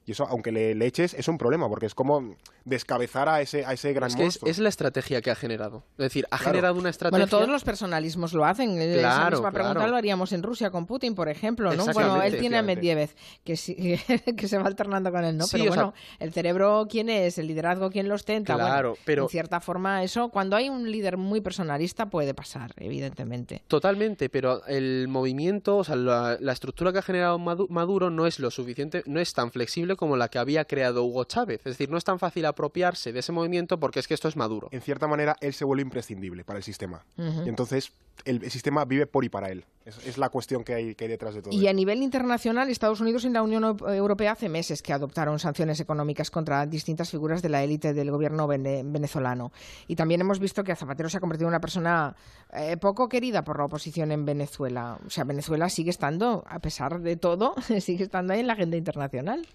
Y 0.07 0.13
eso, 0.13 0.27
aunque 0.27 0.51
le, 0.51 0.75
le 0.75 0.87
eches, 0.87 1.15
es 1.15 1.29
un 1.29 1.39
problema, 1.39 1.69
porque 1.69 1.87
es 1.87 1.95
como 1.95 2.35
descabezar 2.65 3.29
a 3.29 3.41
ese, 3.41 3.65
a 3.65 3.73
ese 3.75 3.93
gran 3.93 4.09
Es 4.09 4.17
que 4.17 4.23
es, 4.23 4.27
monstruo. 4.27 4.51
es 4.51 4.59
la 4.59 4.69
estrategia 4.69 5.21
que 5.21 5.31
ha 5.31 5.35
generado. 5.35 5.85
Es 5.93 6.05
decir, 6.05 6.27
ha 6.31 6.37
Claro. 6.39 6.51
generado 6.53 6.75
una 6.79 6.91
estrategia. 6.91 7.25
Bueno, 7.27 7.31
todos 7.31 7.49
los 7.49 7.65
personalismos 7.65 8.33
lo 8.33 8.45
hacen. 8.45 8.79
Esa 8.79 8.99
Claro, 8.99 9.37
misma 9.37 9.53
pregunta 9.53 9.75
claro. 9.81 9.91
lo 9.93 9.97
haríamos 9.97 10.33
en 10.33 10.43
Rusia 10.43 10.71
con 10.71 10.87
Putin, 10.87 11.15
por 11.15 11.29
ejemplo, 11.29 11.73
¿no? 11.75 11.85
Bueno, 11.93 12.23
él 12.23 12.39
tiene 12.39 12.57
a. 12.59 12.63
Medvedev, 12.63 13.11
que, 13.45 13.57
sí- 13.57 13.77
que 14.37 14.49
se 14.49 14.59
va 14.59 14.67
alternando 14.67 15.11
con 15.13 15.25
él, 15.25 15.37
¿no? 15.37 15.45
Sí, 15.45 15.59
pero 15.59 15.73
sea- 15.73 15.83
bueno, 15.85 15.95
el 16.19 16.33
cerebro, 16.33 16.87
¿quién 16.91 17.09
es? 17.09 17.39
El 17.39 17.47
liderazgo, 17.47 17.91
¿quién 17.91 18.09
lo 18.09 18.15
ostenta? 18.15 18.55
Bueno, 18.55 18.69
Claro, 18.69 18.97
pero- 19.05 19.23
En 19.25 19.29
cierta 19.29 19.61
forma, 19.61 20.03
eso, 20.03 20.29
cuando 20.31 20.57
hay 20.57 20.69
un 20.69 20.91
líder 20.91 21.17
muy 21.19 21.41
personalista, 21.41 22.11
puede 22.11 22.35
pasar, 22.35 22.73
evidentemente. 22.79 23.63
Totalmente, 23.69 24.29
pero 24.29 24.65
el 24.67 25.07
movimiento, 25.09 25.79
o 25.79 25.85
sea, 25.85 25.97
la, 25.97 26.37
la 26.41 26.53
estructura 26.53 26.93
que 26.93 26.99
ha 26.99 27.03
generado 27.03 27.39
Madu- 27.39 27.69
Maduro 27.69 28.11
no 28.11 28.27
es 28.27 28.39
lo 28.39 28.51
suficiente, 28.51 29.03
no 29.07 29.21
es 29.21 29.33
tan 29.33 29.51
flexible 29.51 29.90
como 29.97 30.17
la 30.17 30.29
que 30.29 30.39
había 30.39 30.65
creado 30.65 31.05
Hugo 31.05 31.25
Chávez. 31.25 31.59
Es 31.61 31.73
decir, 31.73 31.91
no 31.91 31.97
es 31.99 32.05
tan 32.05 32.19
fácil 32.19 32.45
apropiarse 32.47 33.13
de 33.13 33.21
ese 33.21 33.33
movimiento 33.33 33.79
porque 33.81 34.01
es 34.01 34.09
que 34.09 34.15
esto 34.15 34.29
es 34.29 34.37
Maduro. 34.37 34.69
En 34.71 34.81
cierta 34.81 35.07
manera, 35.07 35.37
él 35.41 35.55
se 35.55 35.65
vuelve 35.65 35.83
imprescindible 35.83 36.45
para 36.45 36.59
el 36.59 36.63
sistema. 36.63 37.05
Y 37.17 37.49
entonces, 37.49 37.93
el, 38.25 38.43
el 38.45 38.51
sistema 38.51 38.85
vive 38.85 39.07
por 39.07 39.25
y 39.25 39.29
para 39.29 39.49
él. 39.51 39.65
Es, 39.87 40.07
es 40.07 40.19
la 40.19 40.29
cuestión 40.29 40.63
que 40.63 40.75
hay, 40.75 40.95
que 40.95 41.05
hay 41.05 41.11
detrás 41.11 41.35
de 41.35 41.41
todo. 41.43 41.55
Y 41.55 41.67
a 41.67 41.73
nivel 41.73 42.03
internacional, 42.03 42.69
Estados 42.69 43.01
Unidos 43.01 43.25
y 43.25 43.31
la 43.31 43.43
Unión 43.43 43.63
Eu- 43.65 43.95
Europea 43.95 44.33
hace 44.33 44.49
meses 44.51 44.83
que 44.83 44.93
adoptaron 44.93 45.39
sanciones 45.39 45.81
económicas 45.81 46.31
contra 46.31 46.67
distintas 46.67 47.11
figuras 47.11 47.41
de 47.41 47.49
la 47.49 47.63
élite 47.65 47.95
del 47.95 48.11
gobierno 48.11 48.47
vene- 48.47 48.83
venezolano. 48.85 49.53
Y 49.89 49.97
también 49.97 50.21
hemos 50.21 50.39
visto 50.39 50.63
que 50.65 50.77
Zapatero 50.77 51.09
se 51.09 51.17
ha 51.17 51.21
convertido 51.21 51.47
en 51.49 51.53
una 51.53 51.61
persona 51.61 52.15
eh, 52.53 52.77
poco 52.77 53.09
querida 53.09 53.43
por 53.43 53.59
la 53.59 53.65
oposición 53.65 54.13
en 54.13 54.27
Venezuela. 54.27 54.99
O 55.07 55.11
sea, 55.11 55.25
Venezuela 55.25 55.69
sigue 55.71 55.91
estando, 55.91 56.45
a 56.47 56.59
pesar 56.59 57.01
de 57.01 57.17
todo, 57.17 57.55
sigue 57.81 58.05
estando 58.05 58.35
ahí 58.35 58.41
en 58.41 58.49
la 58.49 58.53
agenda 58.53 58.77
internacional. 58.77 59.47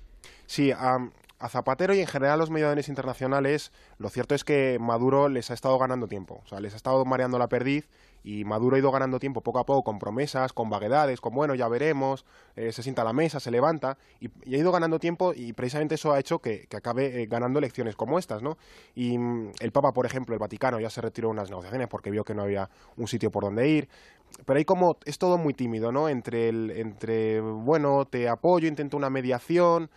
Sí, 0.45 0.71
a, 0.71 1.09
Zapatero 1.49 1.93
y 1.93 1.99
en 1.99 2.07
general 2.07 2.35
a 2.35 2.37
los 2.37 2.49
mediadores 2.49 2.89
internacionales, 2.89 3.71
lo 3.99 4.09
cierto 4.09 4.33
es 4.33 4.43
que 4.43 4.79
Maduro 4.79 5.29
les 5.29 5.51
ha 5.51 5.53
estado 5.53 5.77
ganando 5.77 6.07
tiempo. 6.07 6.41
O 6.43 6.47
sea, 6.47 6.59
les 6.59 6.73
ha 6.73 6.77
estado 6.77 7.05
mareando 7.05 7.37
la 7.37 7.47
perdiz 7.47 7.87
y 8.23 8.43
Maduro 8.45 8.75
ha 8.75 8.79
ido 8.79 8.91
ganando 8.91 9.19
tiempo 9.19 9.41
poco 9.41 9.59
a 9.59 9.65
poco 9.65 9.83
con 9.83 9.99
promesas, 9.99 10.53
con 10.53 10.71
vaguedades, 10.71 11.21
con 11.21 11.35
bueno, 11.35 11.53
ya 11.53 11.67
veremos, 11.67 12.25
eh, 12.55 12.71
se 12.71 12.81
sienta 12.81 13.03
a 13.03 13.05
la 13.05 13.13
mesa, 13.13 13.39
se 13.39 13.51
levanta 13.51 13.99
y, 14.19 14.55
ha 14.55 14.57
ido 14.57 14.71
ganando 14.71 14.97
tiempo 14.97 15.33
y 15.35 15.53
precisamente 15.53 15.95
eso 15.95 16.11
ha 16.11 16.19
hecho 16.19 16.39
que, 16.39 16.65
que 16.65 16.77
acabe 16.77 17.21
eh, 17.21 17.27
ganando 17.27 17.59
elecciones 17.59 17.95
como 17.95 18.17
estas, 18.17 18.41
¿no? 18.41 18.57
Y 18.95 19.15
mm, 19.19 19.51
el 19.59 19.71
Papa, 19.71 19.93
por 19.93 20.07
ejemplo, 20.07 20.33
el 20.33 20.39
Vaticano 20.39 20.79
ya 20.79 20.89
se 20.89 21.01
retiró 21.01 21.27
de 21.27 21.33
unas 21.33 21.49
negociaciones 21.51 21.87
porque 21.87 22.09
vio 22.09 22.23
que 22.23 22.33
no 22.33 22.41
había 22.41 22.71
un 22.97 23.07
sitio 23.07 23.29
por 23.29 23.43
donde 23.43 23.69
ir. 23.69 23.89
Pero 24.45 24.57
hay 24.57 24.65
como, 24.65 24.97
es 25.05 25.17
todo 25.17 25.37
muy 25.37 25.53
tímido, 25.53 25.91
¿no? 25.91 26.09
Entre, 26.09 26.49
el, 26.49 26.71
entre 26.71 27.39
bueno, 27.41 28.05
te 28.05 28.27
apoyo, 28.27 28.67
intento 28.67 28.97
una 28.97 29.09
mediación, 29.09 29.89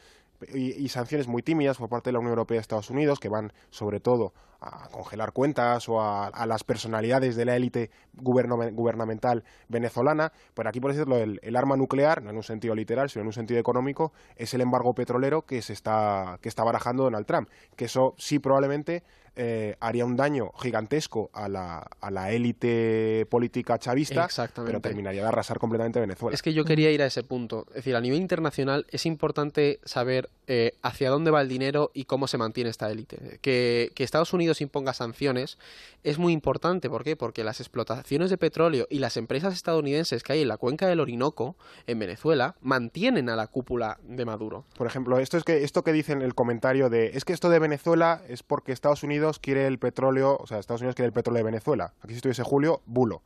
y, 0.53 0.72
y 0.72 0.88
sanciones 0.88 1.29
muy 1.29 1.42
tímidas 1.42 1.79
por 1.79 1.88
parte 1.88 2.09
de 2.09 2.12
la 2.12 2.18
Unión 2.18 2.33
Europea 2.33 2.57
y 2.57 2.61
Estados 2.61 2.90
Unidos 2.90 3.18
que 3.18 3.29
van 3.29 3.53
sobre 3.70 4.01
todo 4.01 4.33
a 4.61 4.88
congelar 4.88 5.33
cuentas 5.33 5.88
o 5.88 6.01
a, 6.01 6.46
las 6.46 6.64
personalidades 6.64 7.37
de 7.37 7.44
la 7.44 7.57
élite 7.57 7.90
gubernamental 8.14 9.44
venezolana. 9.68 10.33
Pero 10.55 10.68
aquí, 10.68 10.81
por 10.81 10.92
decirlo, 10.92 11.16
el, 11.16 11.38
el 11.42 11.57
arma 11.57 11.77
nuclear, 11.77 12.22
no 12.22 12.31
en 12.31 12.37
un 12.37 12.42
sentido 12.42 12.74
literal, 12.74 13.09
sino 13.09 13.22
en 13.22 13.29
un 13.29 13.33
sentido 13.33 13.61
económico, 13.61 14.12
es 14.37 14.55
el 14.55 14.61
embargo 14.61 14.94
petrolero 14.94 15.42
que 15.42 15.62
se 15.62 15.72
está, 15.72 16.38
que 16.42 16.48
está 16.48 16.64
barajando 16.64 17.05
Donald 17.05 17.27
Trump. 17.27 17.48
Que 17.77 17.85
eso 17.85 18.14
sí 18.18 18.38
probablemente 18.38 19.05
eh, 19.37 19.77
haría 19.81 20.05
un 20.05 20.17
daño 20.17 20.53
gigantesco 20.61 21.31
a 21.33 21.49
la, 21.49 21.87
a 22.01 22.11
la 22.11 22.33
élite 22.33 23.27
política 23.31 23.79
chavista, 23.79 24.29
pero 24.64 24.81
terminaría 24.81 25.23
de 25.23 25.29
arrasar 25.29 25.59
completamente 25.59 26.01
Venezuela. 26.01 26.35
Es 26.35 26.43
que 26.43 26.53
yo 26.53 26.64
quería 26.64 26.91
ir 26.91 27.03
a 27.03 27.07
ese 27.07 27.23
punto. 27.23 27.67
Es 27.69 27.77
decir, 27.77 27.97
a 27.97 28.01
nivel 28.01 28.21
internacional 28.21 28.87
es 28.91 29.07
importante 29.07 29.81
saber 29.85 30.31
eh, 30.47 30.73
hacia 30.83 31.11
dónde 31.11 31.31
va 31.31 31.41
el 31.43 31.49
dinero 31.49 31.91
y 31.95 32.05
cómo 32.05 32.27
se 32.27 32.38
mantiene 32.38 32.71
esta 32.71 32.91
élite. 32.91 33.38
Que, 33.41 33.93
que 33.95 34.05
Estados 34.05 34.33
Unidos 34.33 34.61
imponga 34.61 34.93
sanciones 34.93 35.59
es 36.05 36.19
muy 36.19 36.33
importante. 36.33 36.88
¿Por 36.88 37.05
qué? 37.05 37.17
Porque 37.17 37.45
las 37.45 37.61
explotaciones 37.61 38.31
de 38.31 38.38
petróleo 38.38 38.87
y 38.91 38.99
las 38.99 39.17
empresas 39.17 39.55
estadounidenses 39.55 40.23
que 40.23 40.33
hay 40.33 40.43
en 40.43 40.49
la 40.49 40.57
cuenca 40.57 40.87
del 40.87 41.01
Orinoco, 41.01 41.57
en 41.87 41.99
Venezuela, 41.99 42.57
mantienen 42.61 43.29
a 43.29 43.37
la 43.37 43.47
cúpula 43.47 43.99
de 44.03 44.25
Maduro. 44.25 44.64
Por 44.77 44.87
ejemplo, 44.87 45.19
esto 45.19 45.37
es 45.37 45.45
que 45.45 45.64
esto 45.64 45.83
que 45.83 45.93
dicen 45.93 46.23
el 46.23 46.35
comentario 46.35 46.88
de 46.88 47.09
es 47.14 47.25
que 47.25 47.33
esto 47.33 47.51
de 47.51 47.59
Venezuela 47.59 48.23
es 48.29 48.43
porque 48.43 48.73
Estados 48.73 49.03
Unidos 49.03 49.18
quiere 49.41 49.67
el 49.67 49.79
petróleo, 49.79 50.37
o 50.41 50.47
sea, 50.47 50.59
Estados 50.59 50.81
Unidos 50.81 50.95
quiere 50.95 51.07
el 51.07 51.13
petróleo 51.13 51.39
de 51.39 51.45
Venezuela. 51.45 51.95
Aquí 52.01 52.13
si 52.13 52.17
estuviese 52.17 52.43
Julio, 52.43 52.83
bulo. 52.87 53.23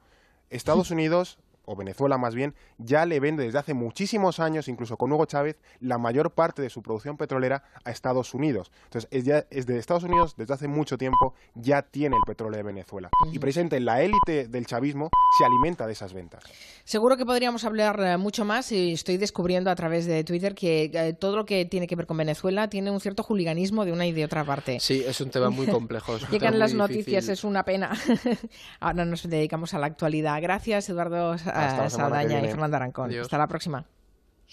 Estados 0.50 0.90
Unidos 0.92 1.38
o 1.64 1.76
Venezuela 1.76 2.18
más 2.18 2.34
bien, 2.34 2.54
ya 2.78 3.06
le 3.06 3.20
vende 3.20 3.44
desde 3.44 3.58
hace 3.58 3.74
muchísimos 3.74 4.40
años, 4.40 4.68
incluso 4.68 4.96
con 4.96 5.12
Hugo 5.12 5.26
Chávez, 5.26 5.56
la 5.80 5.98
mayor 5.98 6.32
parte 6.32 6.62
de 6.62 6.70
su 6.70 6.82
producción 6.82 7.16
petrolera 7.16 7.64
a 7.84 7.90
Estados 7.90 8.34
Unidos. 8.34 8.72
Entonces, 8.84 9.08
es, 9.10 9.24
ya, 9.24 9.44
es 9.50 9.66
de 9.66 9.78
Estados 9.78 10.04
Unidos 10.04 10.34
desde 10.36 10.54
hace 10.54 10.68
mucho 10.68 10.98
tiempo 10.98 11.34
ya 11.54 11.82
tiene 11.82 12.16
el 12.16 12.22
petróleo 12.26 12.56
de 12.56 12.62
Venezuela. 12.62 13.10
Y 13.32 13.38
precisamente 13.38 13.80
la 13.80 14.02
élite 14.02 14.48
del 14.48 14.66
chavismo 14.66 15.10
se 15.38 15.44
alimenta 15.44 15.86
de 15.86 15.92
esas 15.92 16.12
ventas. 16.12 16.42
Seguro 16.84 17.16
que 17.16 17.24
podríamos 17.24 17.64
hablar 17.64 18.00
eh, 18.00 18.16
mucho 18.16 18.44
más 18.44 18.72
y 18.72 18.92
estoy 18.92 19.16
descubriendo 19.16 19.70
a 19.70 19.76
través 19.76 20.06
de 20.06 20.24
Twitter 20.24 20.54
que 20.54 20.90
eh, 20.92 21.12
todo 21.12 21.36
lo 21.36 21.46
que 21.46 21.64
tiene 21.64 21.86
que 21.86 21.96
ver 21.96 22.06
con 22.06 22.16
Venezuela 22.16 22.68
tiene 22.68 22.90
un 22.90 23.00
cierto 23.00 23.22
juliganismo 23.22 23.84
de 23.84 23.92
una 23.92 24.06
y 24.06 24.12
de 24.12 24.24
otra 24.24 24.44
parte. 24.44 24.80
Sí, 24.80 25.02
es 25.06 25.20
un 25.20 25.30
tema 25.30 25.50
muy 25.50 25.66
complejo. 25.66 26.18
Llegan 26.30 26.58
las 26.58 26.72
difícil. 26.72 26.78
noticias, 26.78 27.28
es 27.28 27.44
una 27.44 27.64
pena. 27.64 27.92
Ahora 28.80 29.04
nos 29.04 29.28
dedicamos 29.28 29.74
a 29.74 29.78
la 29.78 29.86
actualidad. 29.86 30.40
Gracias, 30.42 30.88
Eduardo 30.88 31.36
que 31.52 31.90
Saldaña 31.90 32.40
y. 32.40 32.48
Fernando 32.48 32.76
Arancón. 32.76 33.10
Adiós. 33.10 33.26
Hasta 33.26 33.38
la 33.38 33.46
próxima. 33.46 33.84